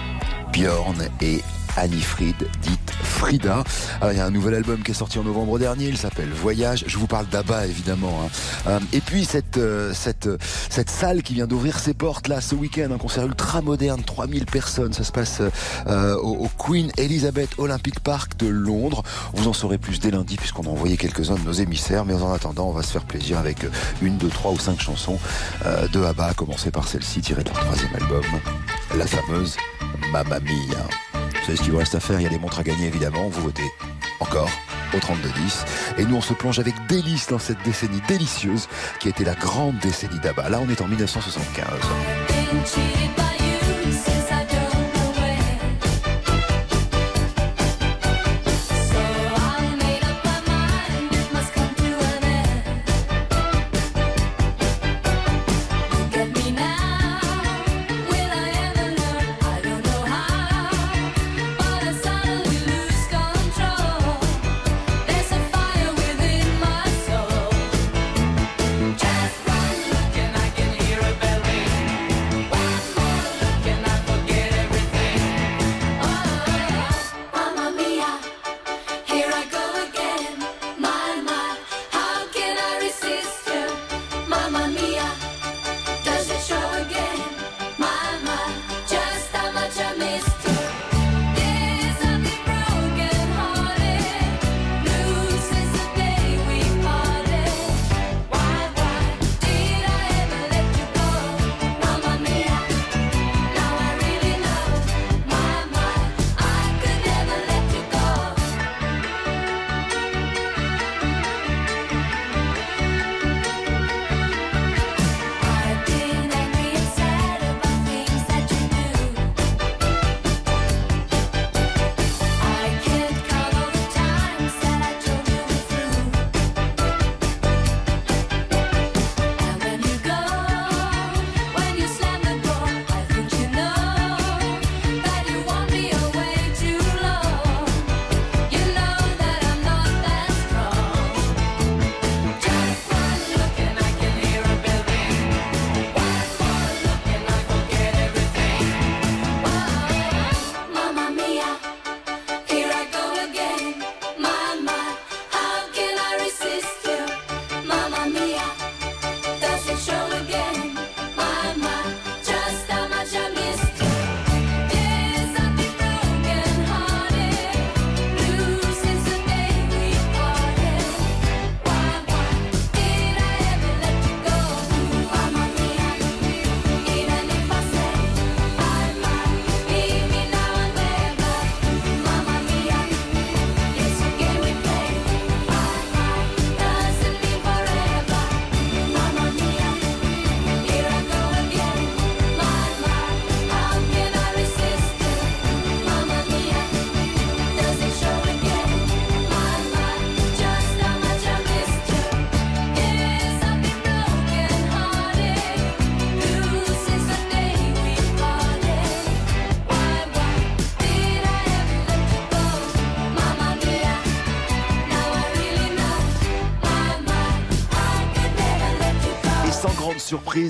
[0.53, 1.43] Bjorn et
[1.77, 3.65] Annie Fried, dite Frida.
[4.01, 6.31] Alors, il y a un nouvel album qui est sorti en novembre dernier, il s'appelle
[6.31, 6.85] Voyage.
[6.87, 8.21] Je vous parle d'Abba évidemment.
[8.23, 8.29] Hein.
[8.69, 10.29] Euh, et puis cette, euh, cette,
[10.71, 14.47] cette salle qui vient d'ouvrir ses portes là ce week-end, un concert ultra moderne, 3000
[14.47, 14.93] personnes.
[14.93, 15.41] Ça se passe
[15.87, 19.03] euh, au, Queen Elizabeth Olympic Park de Londres.
[19.35, 22.05] Vous en saurez plus dès lundi puisqu'on a envoyé quelques-uns de nos émissaires.
[22.05, 23.67] Mais en attendant, on va se faire plaisir avec
[24.03, 25.19] une, deux, trois ou cinq chansons
[25.65, 28.25] de Abba, à commencer par celle-ci tirée de leur troisième album,
[28.97, 29.57] la fameuse
[30.13, 30.39] Mamma
[31.57, 32.21] ce qu'il vous reste à faire.
[32.21, 33.29] Il y a des montres à gagner, évidemment.
[33.29, 33.71] Vous votez
[34.21, 34.51] encore
[34.95, 35.99] au 32-10.
[35.99, 38.69] Et nous, on se plonge avec délice dans cette décennie délicieuse
[39.01, 40.49] qui a été la grande décennie d'Abba.
[40.49, 41.67] Là, on est en 1975.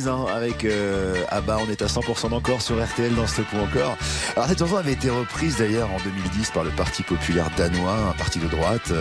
[0.06, 1.58] Hein, avec euh, Abba.
[1.66, 3.96] On est à 100% encore sur RTL dans ce point encore.
[4.36, 8.12] Alors cette chanson avait été reprise d'ailleurs en 2010 par le Parti populaire danois, un
[8.12, 8.92] parti de droite,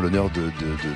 [0.00, 0.50] l'honneur de,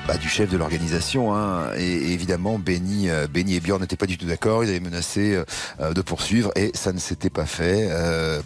[0.07, 1.35] bah, du chef de l'organisation.
[1.35, 1.73] Hein.
[1.77, 4.65] Et, évidemment, Benny, euh, Benny et Björn n'étaient pas du tout d'accord.
[4.65, 5.41] Ils avaient menacé
[5.81, 7.89] de poursuivre et ça ne s'était pas fait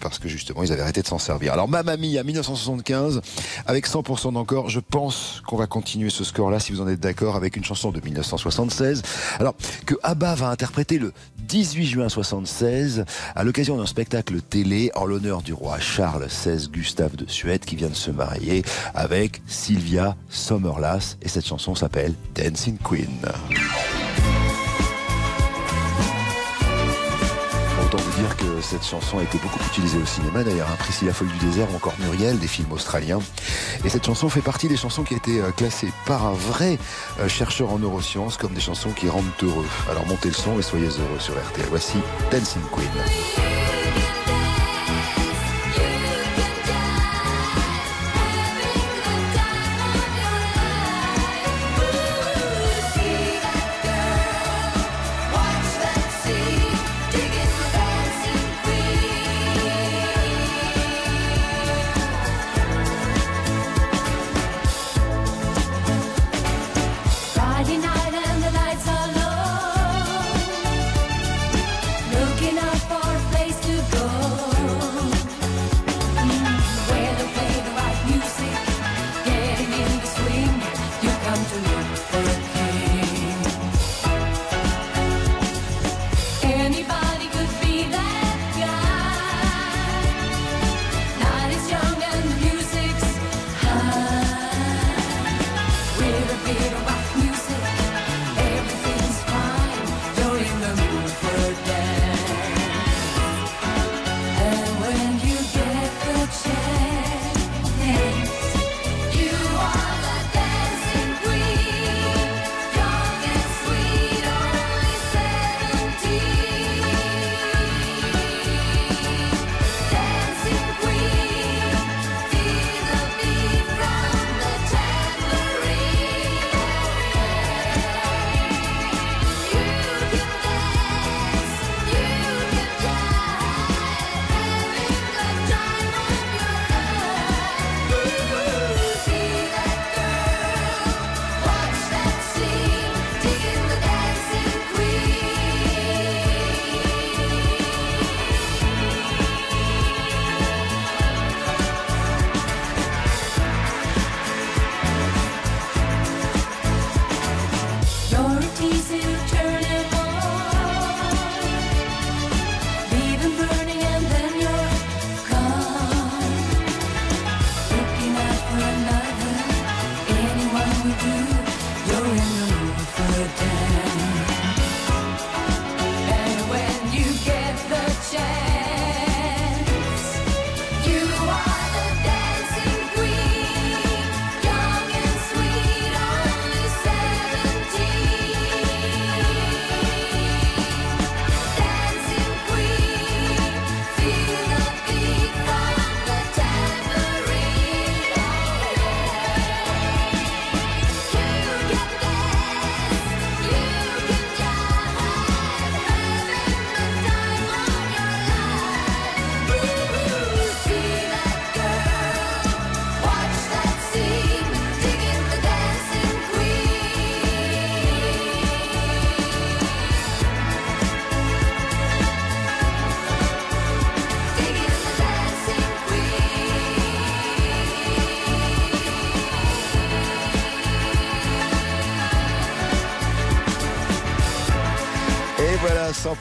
[0.00, 1.52] parce que justement ils avaient arrêté de s'en servir.
[1.52, 3.20] Alors Mamma Mia 1975
[3.66, 4.68] avec 100% d'encore.
[4.68, 7.90] Je pense qu'on va continuer ce score-là si vous en êtes d'accord avec une chanson
[7.90, 9.02] de 1976.
[9.38, 9.54] Alors
[9.84, 11.12] que Abba va interpréter le
[11.46, 13.04] 18 juin 76
[13.34, 17.76] à l'occasion d'un spectacle télé en l'honneur du roi Charles XVI Gustave de Suède qui
[17.76, 18.62] vient de se marier
[18.94, 23.18] avec Sylvia Sommerlass et cette chanson s'appelle Dancing Queen.
[27.84, 31.12] Autant vous dire que cette chanson a été beaucoup utilisée au cinéma d'ailleurs, hein, Priscilla
[31.12, 33.18] Folle du désert ou encore Muriel, des films australiens.
[33.84, 36.78] Et cette chanson fait partie des chansons qui ont été euh, classées par un vrai
[37.18, 39.66] euh, chercheur en neurosciences comme des chansons qui rendent heureux.
[39.90, 41.66] Alors montez le son et soyez heureux sur RTL.
[41.70, 41.98] Voici
[42.30, 43.75] Dancing Queen.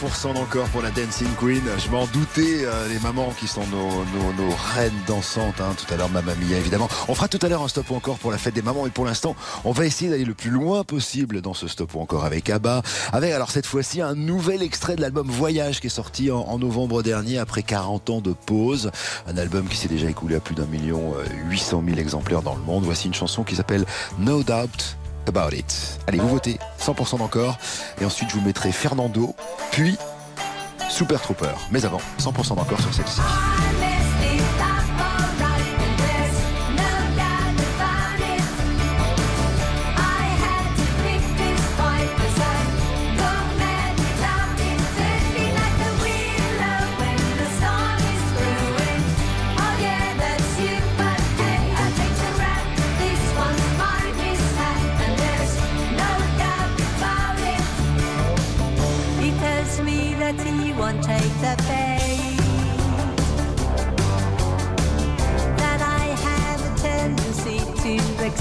[0.02, 1.62] 100% d'encore pour la Dancing Queen.
[1.78, 4.04] Je m'en doutais, euh, les mamans qui sont nos,
[4.76, 5.62] reines dansantes.
[5.62, 5.74] hein.
[5.78, 6.89] Tout à l'heure, Mamma Mia, évidemment.
[7.08, 8.88] On fera tout à l'heure un stop ou encore pour la fête des mamans.
[8.88, 12.02] Et pour l'instant, on va essayer d'aller le plus loin possible dans ce stop ou
[12.02, 12.82] encore avec ABBA.
[13.14, 17.04] Avec, alors cette fois-ci, un nouvel extrait de l'album Voyage qui est sorti en, novembre
[17.04, 18.91] dernier après 40 ans de pause.
[19.28, 22.56] Un album qui s'est déjà écoulé à plus d'un million euh, 800 000 exemplaires dans
[22.56, 22.84] le monde.
[22.84, 23.86] Voici une chanson qui s'appelle
[24.20, 25.99] No Doubt About It.
[26.07, 27.57] Allez, vous votez 100% d'encore.
[28.01, 29.36] Et ensuite, je vous mettrai Fernando,
[29.71, 29.97] puis
[30.89, 31.53] Super Trooper.
[31.71, 33.21] Mais avant, 100% d'encore sur celle-ci.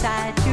[0.05, 0.44] To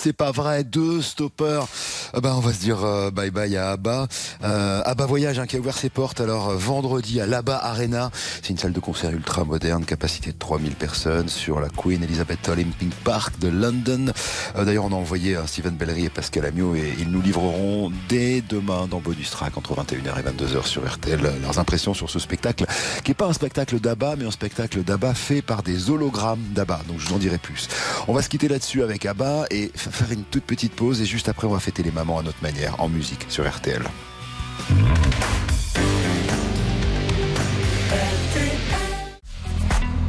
[0.00, 0.64] c'est pas vrai.
[0.64, 1.66] Deux stoppers.
[2.12, 4.08] Ah bah, on va se dire euh, bye bye à Abba.
[4.42, 8.10] Euh, Abba Voyage hein, qui a ouvert ses portes alors euh, vendredi à l'Abba Arena.
[8.42, 12.48] C'est une salle de concert ultra moderne, capacité de 3000 personnes sur la Queen Elizabeth
[12.48, 14.12] Olympic Park de London.
[14.56, 18.88] D'ailleurs, on a envoyé Steven Bellery et Pascal Amiot et ils nous livreront dès demain
[18.88, 22.66] dans Bonus Track entre 21h et 22h sur RTL leurs impressions sur ce spectacle
[23.04, 26.80] qui est pas un spectacle d'Abba mais un spectacle d'Abba fait par des hologrammes d'Abba.
[26.88, 27.68] Donc je vous en dirai plus.
[28.08, 31.28] On va se quitter là-dessus avec Abba et faire une toute petite pause et juste
[31.28, 33.82] après on va fêter les à notre manière en musique sur RTL.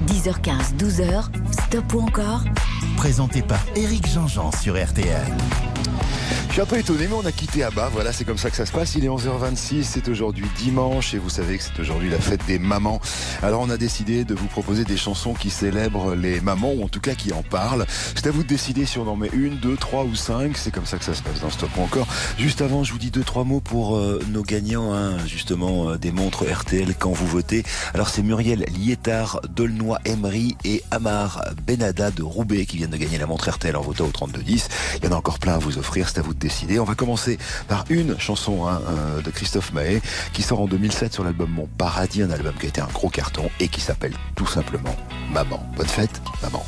[0.08, 2.44] 10h15, 12h, stop ou encore?
[2.96, 5.26] Présenté par Eric Jean-Jean sur RTL.
[6.52, 7.88] Je suis un peu étonné, mais on a quitté Abba.
[7.94, 8.96] Voilà, c'est comme ça que ça se passe.
[8.96, 12.60] Il est 11h26, c'est aujourd'hui dimanche et vous savez que c'est aujourd'hui la fête des
[12.60, 13.00] mamans.
[13.42, 16.90] Alors on a décidé de vous proposer des chansons qui célèbrent les mamans ou en
[16.90, 17.86] tout cas qui en parlent.
[17.88, 20.58] C'est à vous de décider si on en met une, deux, trois ou cinq.
[20.58, 22.06] C'est comme ça que ça se passe dans Stop ou encore.
[22.38, 25.98] Juste avant, je vous dis deux, trois mots pour euh, nos gagnants, hein, justement, euh,
[25.98, 27.64] des montres RTL quand vous votez.
[27.94, 33.20] Alors c'est Muriel Liétard, Dolnois Emery et Amar Benada de Roubaix qui viennent de gagner
[33.20, 34.68] la montre RTL en votant au 3210.
[34.98, 36.41] Il y en a encore plein à vous offrir, c'est à vous de
[36.80, 37.38] On va commencer
[37.68, 40.02] par une chanson hein, euh, de Christophe Mahé
[40.34, 43.10] qui sort en 2007 sur l'album Mon Paradis, un album qui a été un gros
[43.10, 44.96] carton et qui s'appelle tout simplement
[45.32, 45.64] Maman.
[45.76, 46.66] Bonne fête, maman.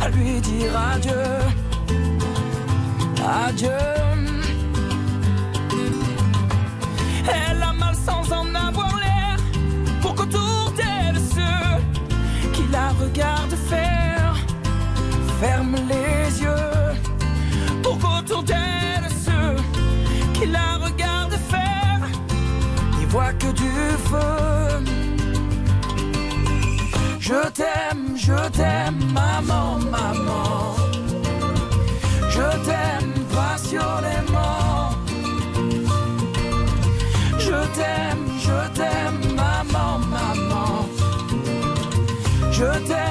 [0.00, 1.26] À lui dire adieu.
[3.46, 3.70] Adieu.
[7.28, 9.36] Elle a mal sans en avoir l'air
[10.00, 14.34] pour qu'autour d'elle ceux qui la regardent faire
[15.40, 16.86] ferment les yeux
[17.82, 19.56] pour qu'autour d'elle ceux
[20.34, 22.00] qui la regardent faire
[22.98, 23.72] n'y voient que du
[24.10, 24.56] feu.
[27.20, 27.95] Je t'aime,
[28.26, 30.74] je t'aime, maman, maman.
[32.34, 34.90] Je t'aime passionnément.
[37.38, 40.88] Je t'aime, je t'aime, maman, maman.
[42.50, 43.05] Je t'aime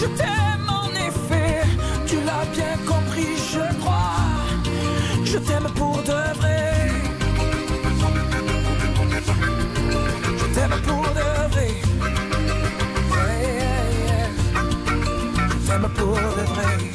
[0.00, 1.62] Je t'aime en effet.
[2.06, 4.20] Tu l'as bien compris, je crois.
[5.24, 6.92] Je t'aime pour de vrai.
[10.38, 11.70] Je t'aime pour de vrai.
[15.50, 16.87] Je t'aime pour de vrai.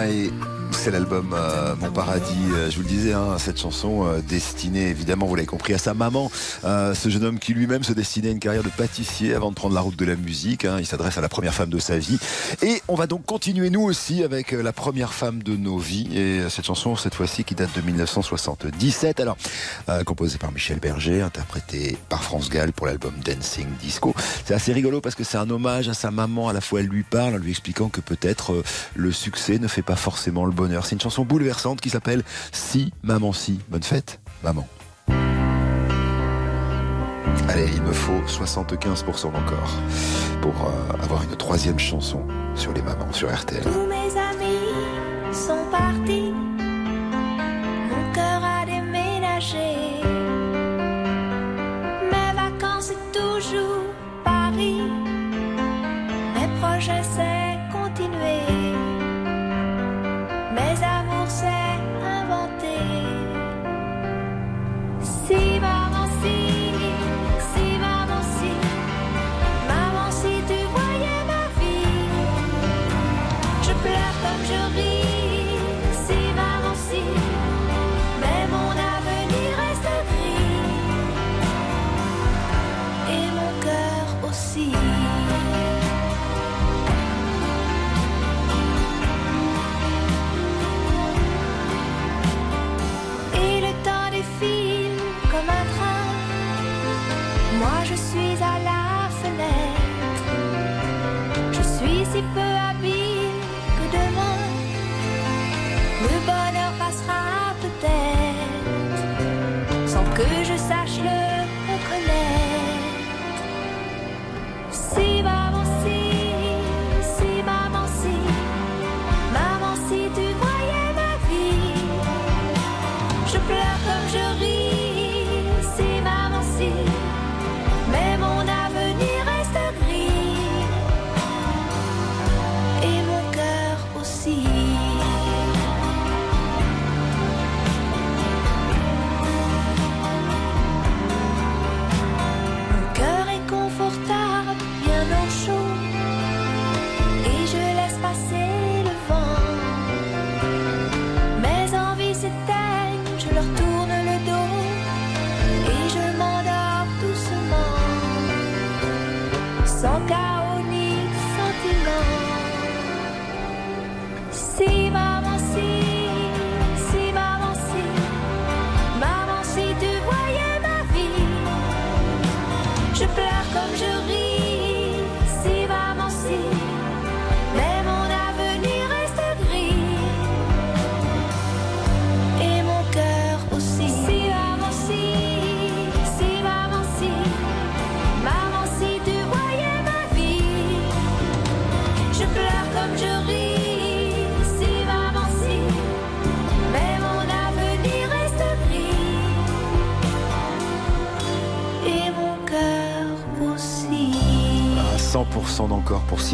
[0.00, 0.49] I.
[0.82, 4.88] C'est l'album euh, Mon Paradis, euh, je vous le disais, hein, cette chanson euh, destinée
[4.88, 6.30] évidemment, vous l'avez compris, à sa maman.
[6.62, 9.74] Ce jeune homme qui lui-même se destinait à une carrière de pâtissier avant de prendre
[9.74, 10.64] la route de la musique.
[10.64, 10.76] hein.
[10.78, 12.18] il s'adresse à la première femme de sa vie.
[12.62, 16.08] Et on va donc continuer nous aussi avec la première femme de nos vies.
[16.16, 19.20] Et cette chanson, cette fois-ci, qui date de 1977.
[19.20, 19.36] Alors,
[20.06, 24.14] composée par Michel Berger, interprétée par France Gall pour l'album Dancing Disco.
[24.46, 26.48] C'est assez rigolo parce que c'est un hommage à sa maman.
[26.48, 28.62] À la fois, elle lui parle en lui expliquant que peut-être
[28.94, 30.69] le succès ne fait pas forcément le bonheur.
[30.82, 33.58] C'est une chanson bouleversante qui s'appelle Si, maman, si.
[33.68, 34.66] Bonne fête, maman.
[37.48, 39.76] Allez, il me faut 75% encore
[40.40, 42.22] pour euh, avoir une troisième chanson
[42.54, 43.64] sur les mamans sur RTL.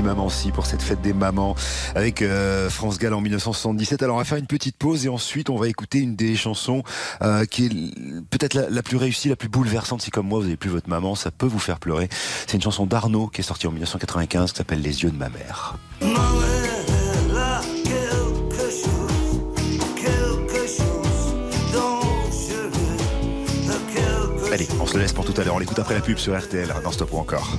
[0.02, 1.54] Maman Si, pour cette fête des mamans,
[1.94, 4.02] avec euh, France Gall en 1977.
[4.02, 6.82] Alors on va faire une petite pause et ensuite on va écouter une des chansons
[7.22, 7.70] euh, qui est
[8.30, 10.02] peut-être la, plus réussie, la plus bouleversante.
[10.02, 12.08] Si comme moi vous n'avez plus votre maman, ça peut vous faire pleurer.
[12.46, 15.28] C'est une chanson d'Arnaud qui est sortie en 1995 qui s'appelle Les yeux de ma
[15.28, 15.76] mère.
[24.52, 25.54] Allez, on se le laisse pour tout à l'heure.
[25.54, 27.58] On l'écoute après la pub sur RTL dans Stop ou encore.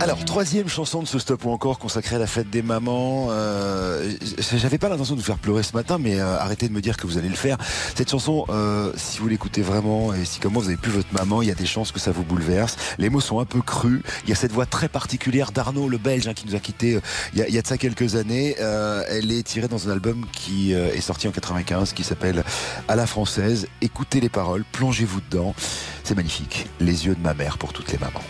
[0.00, 3.28] Alors, troisième chanson de ce stop ou encore consacrée à la fête des mamans.
[3.30, 4.08] Euh,
[4.54, 6.96] J'avais pas l'intention de vous faire pleurer ce matin, mais euh, arrêtez de me dire
[6.96, 7.58] que vous allez le faire.
[7.96, 11.12] Cette chanson, euh, si vous l'écoutez vraiment, et si comme moi vous avez plus votre
[11.12, 12.76] maman, il y a des chances que ça vous bouleverse.
[12.98, 14.02] Les mots sont un peu crus.
[14.22, 16.94] Il y a cette voix très particulière d'Arnaud, le Belge, hein, qui nous a quittés
[16.94, 17.00] euh,
[17.34, 18.54] il y, a, de ça quelques années.
[18.58, 22.44] Elle est tirée dans un album qui est sorti en 95, qui s'appelle
[22.86, 23.66] À la française.
[23.80, 25.54] Écoutez les paroles, plongez-vous dedans.
[26.04, 26.66] C'est magnifique.
[26.78, 28.22] Les yeux de ma mère pour toutes les mamans.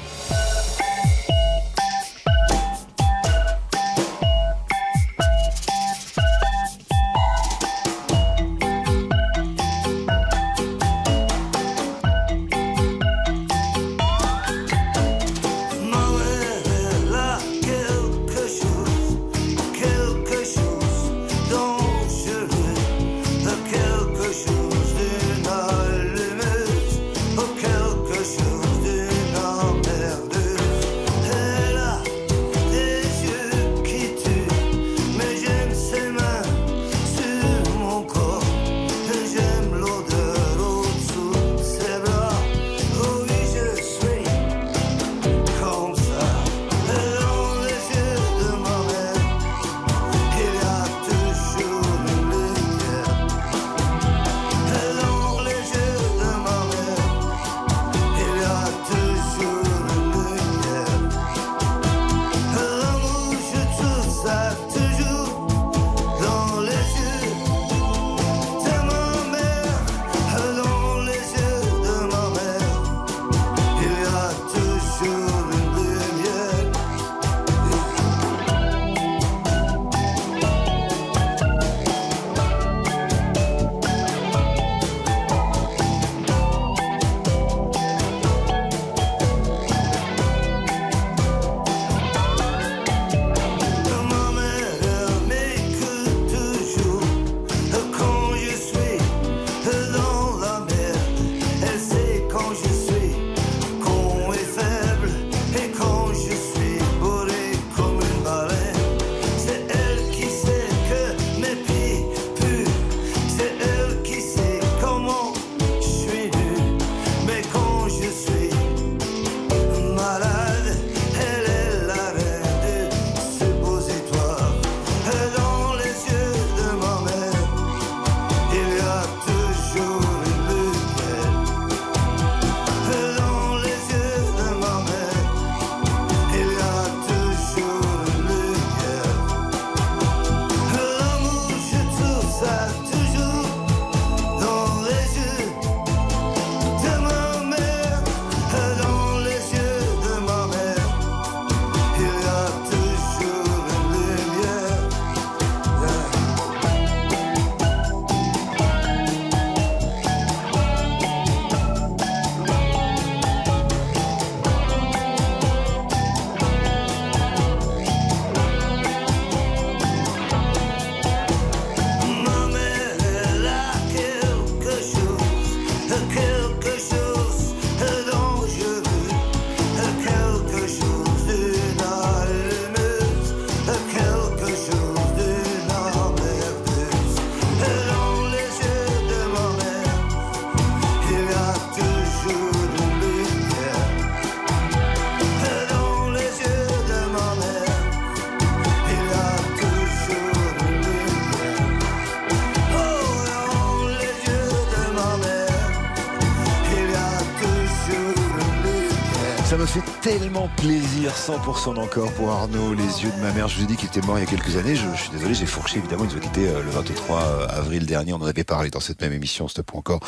[210.39, 213.49] Tellement plaisir, 100% d'encore pour Arnaud, les yeux de ma mère.
[213.49, 214.76] Je vous ai dit qu'il était mort il y a quelques années.
[214.76, 215.78] Je, suis désolé, j'ai fourché.
[215.78, 217.20] Évidemment, il nous a quitté euh, le 23
[217.51, 218.12] avril dernier.
[218.12, 220.01] On en avait parlé dans cette même émission, Stop ou encore.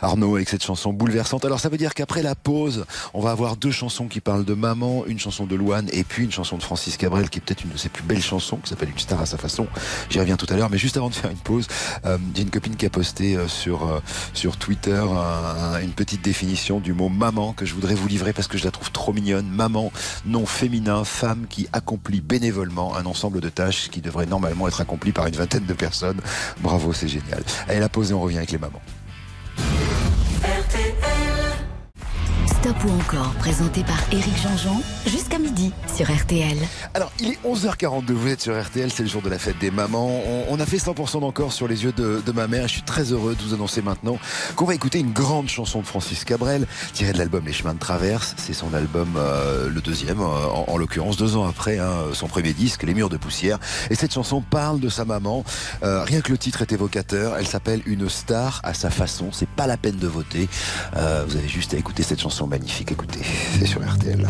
[0.00, 1.44] Arnaud avec cette chanson bouleversante.
[1.44, 4.54] Alors, ça veut dire qu'après la pause, on va avoir deux chansons qui parlent de
[4.54, 7.64] maman, une chanson de Louane et puis une chanson de Francis Cabrel qui est peut-être
[7.64, 9.66] une de ses plus belles chansons, qui s'appelle Une star à sa façon.
[10.08, 10.70] J'y reviens tout à l'heure.
[10.70, 11.66] Mais juste avant de faire une pause,
[12.06, 14.00] euh, j'ai une copine qui a posté euh, sur, euh,
[14.32, 18.32] sur Twitter un- un- une petite définition du mot maman que je voudrais vous livrer
[18.32, 19.46] parce que je la trouve trop mignonne.
[19.48, 19.73] Maman,
[20.24, 25.12] nom féminin, femme qui accomplit bénévolement un ensemble de tâches qui devraient normalement être accomplies
[25.12, 26.20] par une vingtaine de personnes.
[26.60, 27.42] Bravo, c'est génial.
[27.68, 28.82] Allez, la pause et on revient avec les mamans.
[32.64, 36.56] Stop ou encore, présenté par Éric Jean-Jean, jusqu'à midi sur RTL.
[36.94, 39.70] Alors, il est 11h42, vous êtes sur RTL, c'est le jour de la fête des
[39.70, 40.22] mamans.
[40.48, 42.66] On, a fait 100% d'encore sur les yeux de, ma mère.
[42.66, 44.18] Je suis très heureux de vous annoncer maintenant
[44.56, 47.78] qu'on va écouter une grande chanson de Francis Cabrel, tirée de l'album Les Chemins de
[47.78, 48.34] Traverse.
[48.38, 52.28] C'est son album, euh, le deuxième, euh, en, en l'occurrence, deux ans après hein, son
[52.28, 53.58] premier disque, Les Murs de Poussière.
[53.90, 55.44] Et cette chanson parle de sa maman.
[55.82, 57.36] Euh, rien que le titre est évocateur.
[57.38, 59.28] Elle s'appelle Une star à sa façon.
[59.32, 60.48] C'est pas la peine de voter.
[60.94, 62.92] Vous avez juste à écouter cette chanson magnifique.
[62.92, 63.20] Écoutez,
[63.58, 64.24] c'est sur RTL.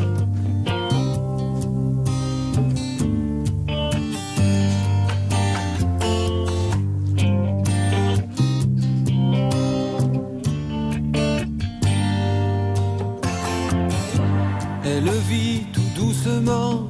[14.86, 16.88] Elle vit tout doucement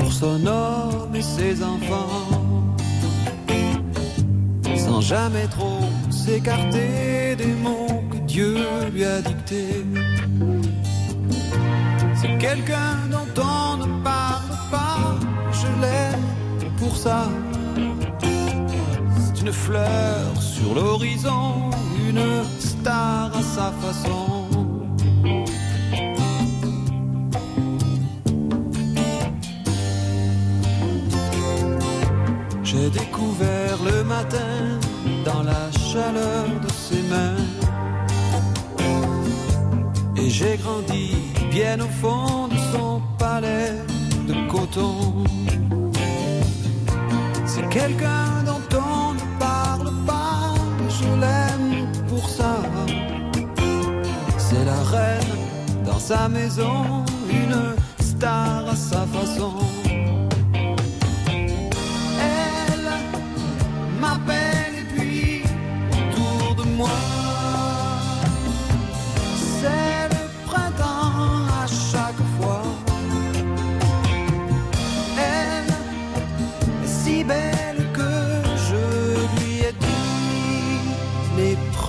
[0.00, 2.76] pour son homme et ses enfants,
[4.76, 5.80] sans jamais trop
[6.10, 8.03] s'écarter des mots
[8.34, 8.56] Dieu
[8.92, 9.86] lui a dictés.
[12.16, 15.14] C'est quelqu'un dont on ne parle pas,
[15.52, 16.26] je l'aime
[16.76, 17.28] pour ça.
[17.76, 21.70] C'est une fleur sur l'horizon,
[22.08, 24.48] une star à sa façon.
[32.64, 34.54] J'ai découvert le matin
[35.24, 37.53] dans la chaleur de ses mains.
[40.24, 41.10] Et j'ai grandi
[41.50, 43.74] bien au fond de son palais
[44.26, 45.22] de coton.
[47.44, 50.54] C'est quelqu'un dont on ne parle pas,
[50.88, 52.56] je l'aime pour ça.
[54.38, 55.36] C'est la reine
[55.84, 59.52] dans sa maison, une star à sa façon.
[62.18, 62.88] Elle
[64.00, 64.63] m'appelle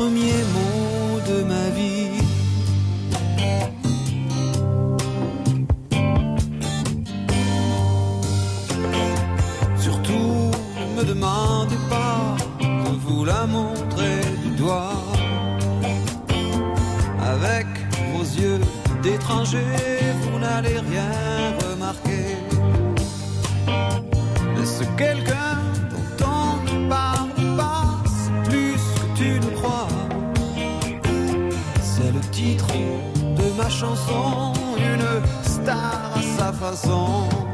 [0.05, 2.11] de ma vie.
[9.79, 15.01] Surtout, ne me demandez pas de vous la montrer du doigt.
[17.21, 17.65] Avec
[18.13, 18.59] vos yeux
[19.01, 19.65] d'étranger,
[34.77, 37.44] une star à sa façon.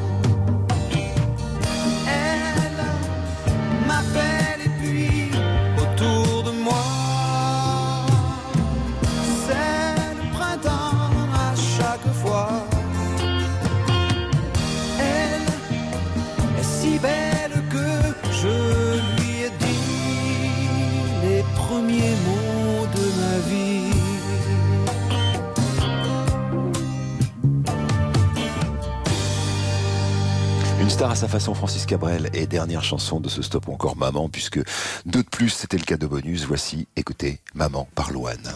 [31.28, 34.60] Façon, Francis Cabrel, et dernière chanson de ce stop encore Maman, puisque
[35.06, 36.44] deux de plus, c'était le cas de bonus.
[36.46, 38.52] Voici, écoutez, Maman par Louane.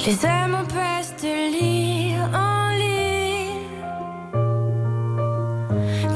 [0.00, 3.50] Je les aime en peste lire en lit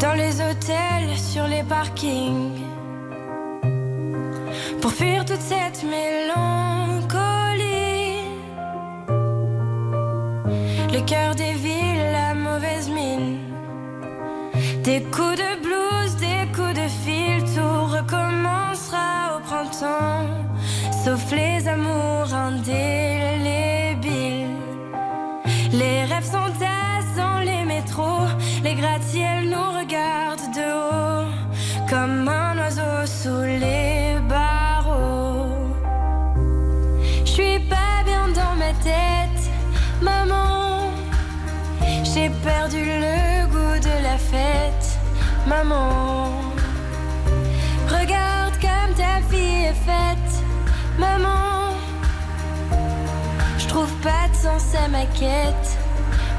[0.01, 2.63] Dans les hôtels, sur les parkings
[4.81, 7.05] Pour fuir toute cette mélancolie
[10.95, 11.74] Le cœur des villes,
[14.85, 20.28] Des coups de blues, des coups de fil Tout recommencera au printemps.
[21.02, 24.05] Sauf les amours indélébiles.
[25.73, 28.28] Les rêves s'entassent dans les métros
[28.62, 29.34] Les gratte-ciels
[54.73, 55.78] à ma quête,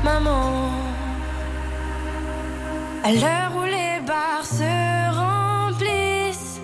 [0.04, 0.72] maman.
[3.04, 4.74] À l'heure où les bars se
[5.24, 6.60] remplissent,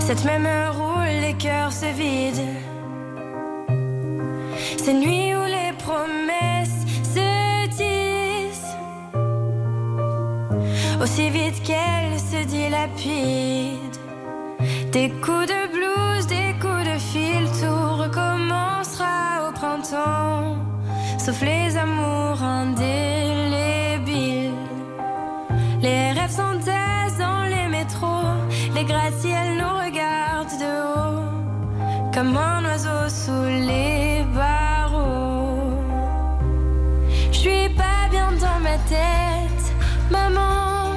[0.00, 2.54] cette même heure où les cœurs se vident,
[4.76, 6.84] ces nuits où les promesses
[7.14, 8.76] se tissent,
[11.02, 14.00] aussi vite qu'elles se dilapident.
[14.92, 15.73] Des coups de
[19.84, 22.84] Sauf les amours indélébiles.
[25.82, 28.32] Les rêves s'entassent dans les métros.
[28.74, 31.28] Les gratte-ciels nous regardent de haut.
[32.14, 35.74] Comme un oiseau sous les barreaux.
[37.30, 39.66] Je suis pas bien dans ma tête,
[40.10, 40.94] maman.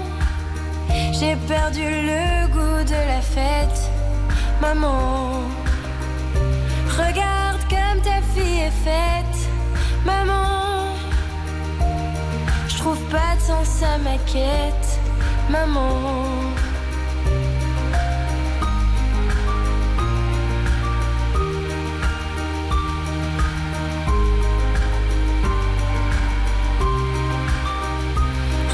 [1.12, 3.92] J'ai perdu le goût de la fête,
[4.62, 5.27] maman.
[10.06, 10.96] Maman.
[12.68, 15.00] Je trouve pas de sens à ma quête,
[15.50, 15.94] maman.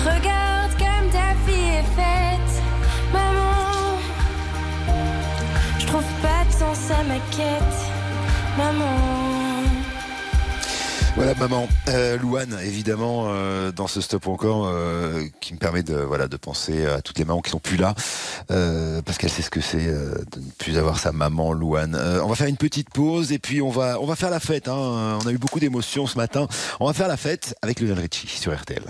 [0.06, 2.64] Regarde comme ta fille est faite,
[3.14, 3.99] maman.
[5.80, 7.80] Je trouve pas de sens à ma quête,
[8.57, 9.12] maman.
[11.15, 15.95] Voilà maman, euh, Louane évidemment euh, dans ce stop encore euh, qui me permet de
[15.95, 17.94] voilà de penser à toutes les mamans qui sont plus là
[18.49, 21.94] euh, parce qu'elle sait ce que c'est euh, de ne plus avoir sa maman Louane.
[21.95, 24.40] Euh, on va faire une petite pause et puis on va on va faire la
[24.40, 24.68] fête.
[24.68, 25.19] Hein.
[25.23, 26.48] On a eu beaucoup d'émotions ce matin.
[26.80, 28.84] On va faire la fête avec Lionel Richie sur RTL.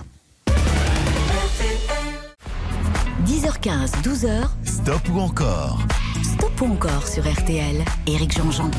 [3.26, 5.80] 10h15, 12h, Stop ou encore?
[6.24, 7.84] Stop ou encore sur RTL.
[8.08, 8.72] Éric Jean-Jean.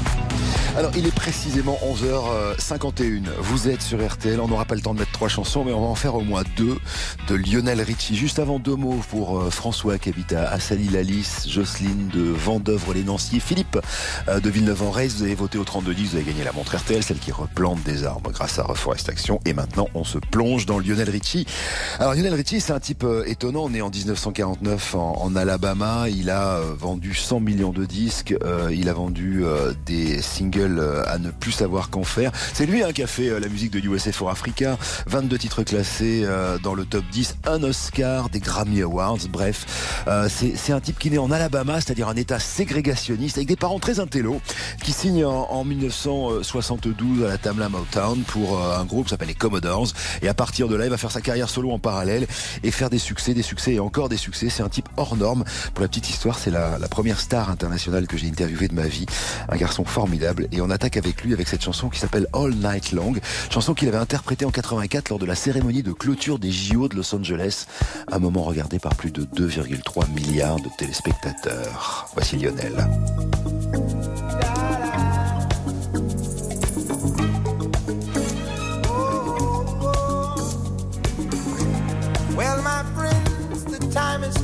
[0.77, 3.29] Alors, il est précisément 11h51.
[3.39, 4.41] Vous êtes sur RTL.
[4.41, 6.23] On n'aura pas le temps de mettre trois chansons, mais on va en faire au
[6.23, 6.77] moins deux
[7.29, 8.17] de Lionel Richie.
[8.17, 13.79] Juste avant, deux mots pour euh, François qui habite à Assali-Lalice, Jocelyne de Vendœuvre-les-Nanciers, Philippe
[14.27, 15.07] euh, de Villeneuve-en-Rez.
[15.09, 18.03] Vous avez voté au 3210, vous avez gagné la montre RTL, celle qui replante des
[18.03, 19.39] arbres grâce à Reforestation.
[19.47, 21.47] Et maintenant, on se plonge dans Lionel Richie.
[22.01, 23.69] Alors, Lionel Richie, c'est un type euh, étonnant.
[23.69, 26.07] Né en 1949 en, Alabama.
[26.09, 28.35] Il a vendu 100 millions de disques.
[28.71, 29.45] Il a vendu
[29.87, 32.33] des singles euh, à ne plus savoir qu'en faire.
[32.53, 34.79] C'est lui hein, qui a fait euh, la musique de USA for Africa.
[35.07, 37.37] 22 titres classés euh, dans le top 10.
[37.47, 39.19] Un Oscar, des Grammy Awards.
[39.31, 39.67] Bref,
[40.29, 44.01] c'est un type qui naît en Alabama, c'est-à-dire un état ségrégationniste, avec des parents très
[44.01, 44.41] intello,
[44.83, 49.35] qui signe en, en 1972 à la Tamla Motown pour un groupe qui s'appelle les
[49.35, 49.93] Commodores.
[50.23, 52.27] Et à partir de là, il va faire sa carrière solo en parallèle
[52.63, 54.49] et faire des succès, des succès et encore des succès.
[54.49, 55.45] C'est un type hors norme.
[55.75, 59.07] Pour la petite histoire, c'est la première star internationale que j'ai interviewée de ma vie.
[59.49, 60.49] Un garçon formidable.
[60.55, 63.15] Et on attaque avec lui avec cette chanson qui s'appelle All Night Long.
[63.51, 66.95] Chanson qu'il avait interprétée en 84 lors de la cérémonie de clôture des JO de
[66.95, 67.67] Los Angeles.
[68.11, 72.07] Un moment regardé par plus de 2,3 milliards de téléspectateurs.
[72.15, 72.89] Voici Lionel.
[83.91, 84.44] Time has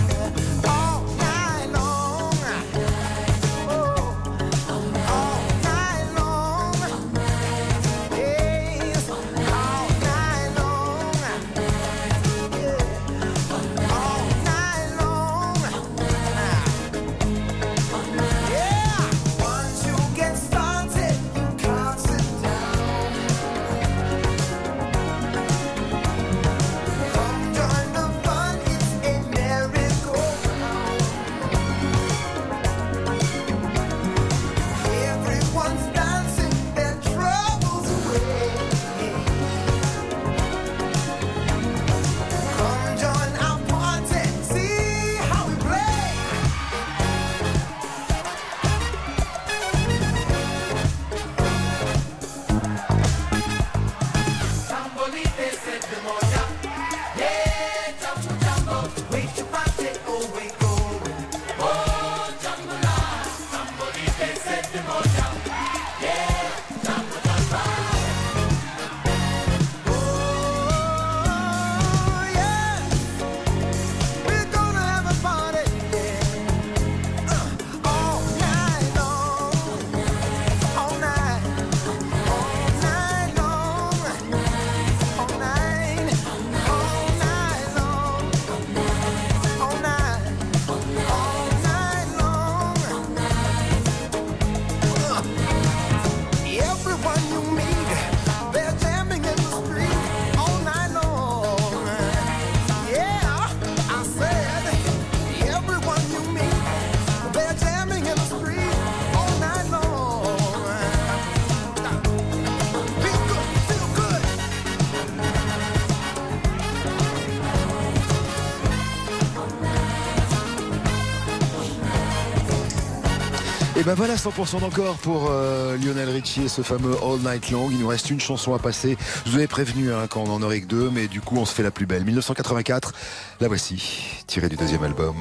[123.91, 127.69] Ben voilà 100% d'encore pour euh, Lionel Richie et ce fameux All Night Long.
[127.69, 128.97] Il nous reste une chanson à passer.
[129.25, 131.43] Je vous avais prévenu hein, quand on en aurait que deux, mais du coup on
[131.43, 132.05] se fait la plus belle.
[132.05, 132.93] 1984,
[133.41, 135.15] la voici, tirée du deuxième album.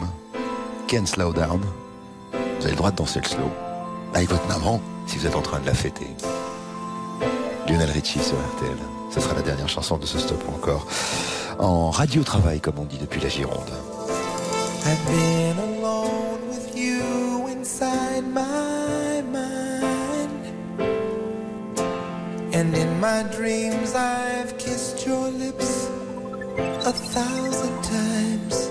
[0.87, 1.61] Can't Slow Down.
[2.33, 3.51] Vous avez le droit de danser le slow.
[4.15, 6.07] Avec votre maman, si vous êtes en train de la fêter.
[7.67, 8.79] Lionel Richie sur RTL.
[9.13, 10.87] Ce sera la dernière chanson de ce stop encore.
[11.59, 13.71] En radio-travail, comme on dit depuis la Gironde.
[18.21, 20.45] Inside my mind.
[22.55, 25.87] And in my dreams, I've kissed your lips
[26.87, 28.71] a thousand times.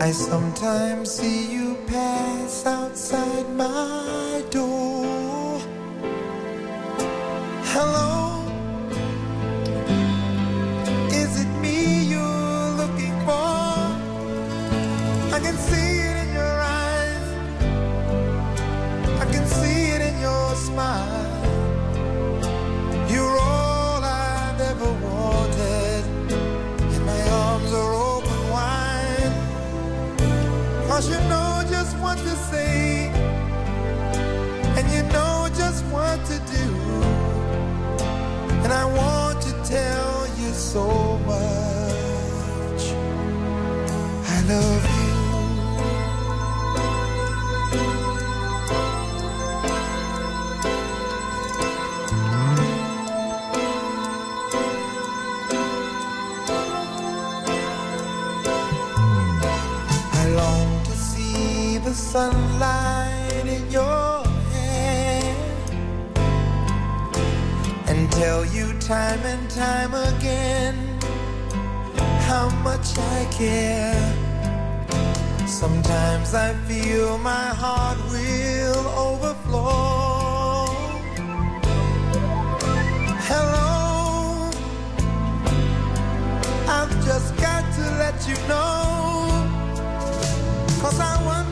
[0.00, 4.91] I sometimes see you pass outside my door.
[40.72, 42.84] So much.
[44.34, 45.12] I love you.
[60.20, 64.24] I long to see the sunlight in your
[64.54, 65.36] hair
[67.88, 70.74] and tell you time and time again
[72.20, 74.14] how much I care.
[75.46, 80.64] Sometimes I feel my heart will overflow.
[83.28, 84.50] Hello,
[86.66, 89.28] I've just got to let you know.
[90.80, 91.51] Cause I wonder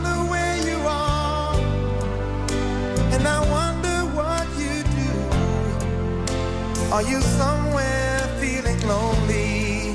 [6.93, 9.95] Are you somewhere feeling lonely?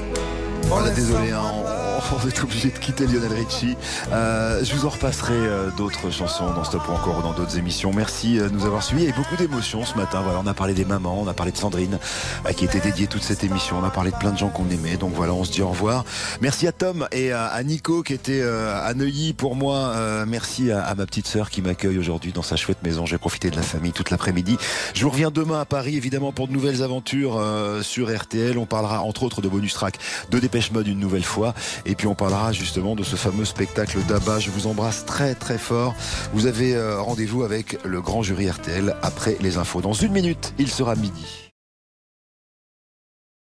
[0.70, 1.65] Voilà, is désolé, hein,
[2.24, 3.76] on, est obligé de quitter Lionel Richie.
[4.12, 7.92] Euh, je vous en repasserai euh, d'autres chansons dans Stop ou encore dans d'autres émissions.
[7.94, 9.06] Merci euh, de nous avoir suivis.
[9.06, 10.22] Eu beaucoup d'émotions ce matin.
[10.22, 12.00] Voilà, on a parlé des mamans, on a parlé de Sandrine
[12.46, 13.78] euh, qui était dédiée toute cette émission.
[13.80, 14.98] On a parlé de plein de gens qu'on aimait.
[14.98, 16.06] Donc voilà, on se dit au revoir.
[16.42, 19.76] Merci à Tom et à, Nico qui était euh, à Neuilly pour moi.
[19.76, 23.06] Euh, merci à, ma petite sœur qui m'accueille aujourd'hui dans sa chouette maison.
[23.06, 24.58] J'ai profité de la famille toute l'après-midi.
[24.94, 27.42] Je vous reviens demain à Paris évidemment pour de nouvelles aventures
[27.82, 28.58] sur RTL.
[28.58, 29.98] On parlera entre autres de bonus track
[30.30, 31.54] de Dépêche Mode une nouvelle fois.
[31.86, 34.40] Et puis on parlera justement de ce fameux spectacle d'Abba.
[34.40, 35.96] Je vous embrasse très très fort.
[36.34, 39.82] Vous avez euh, rendez-vous avec le grand jury RTL après les infos.
[39.82, 41.45] Dans une minute, il sera midi.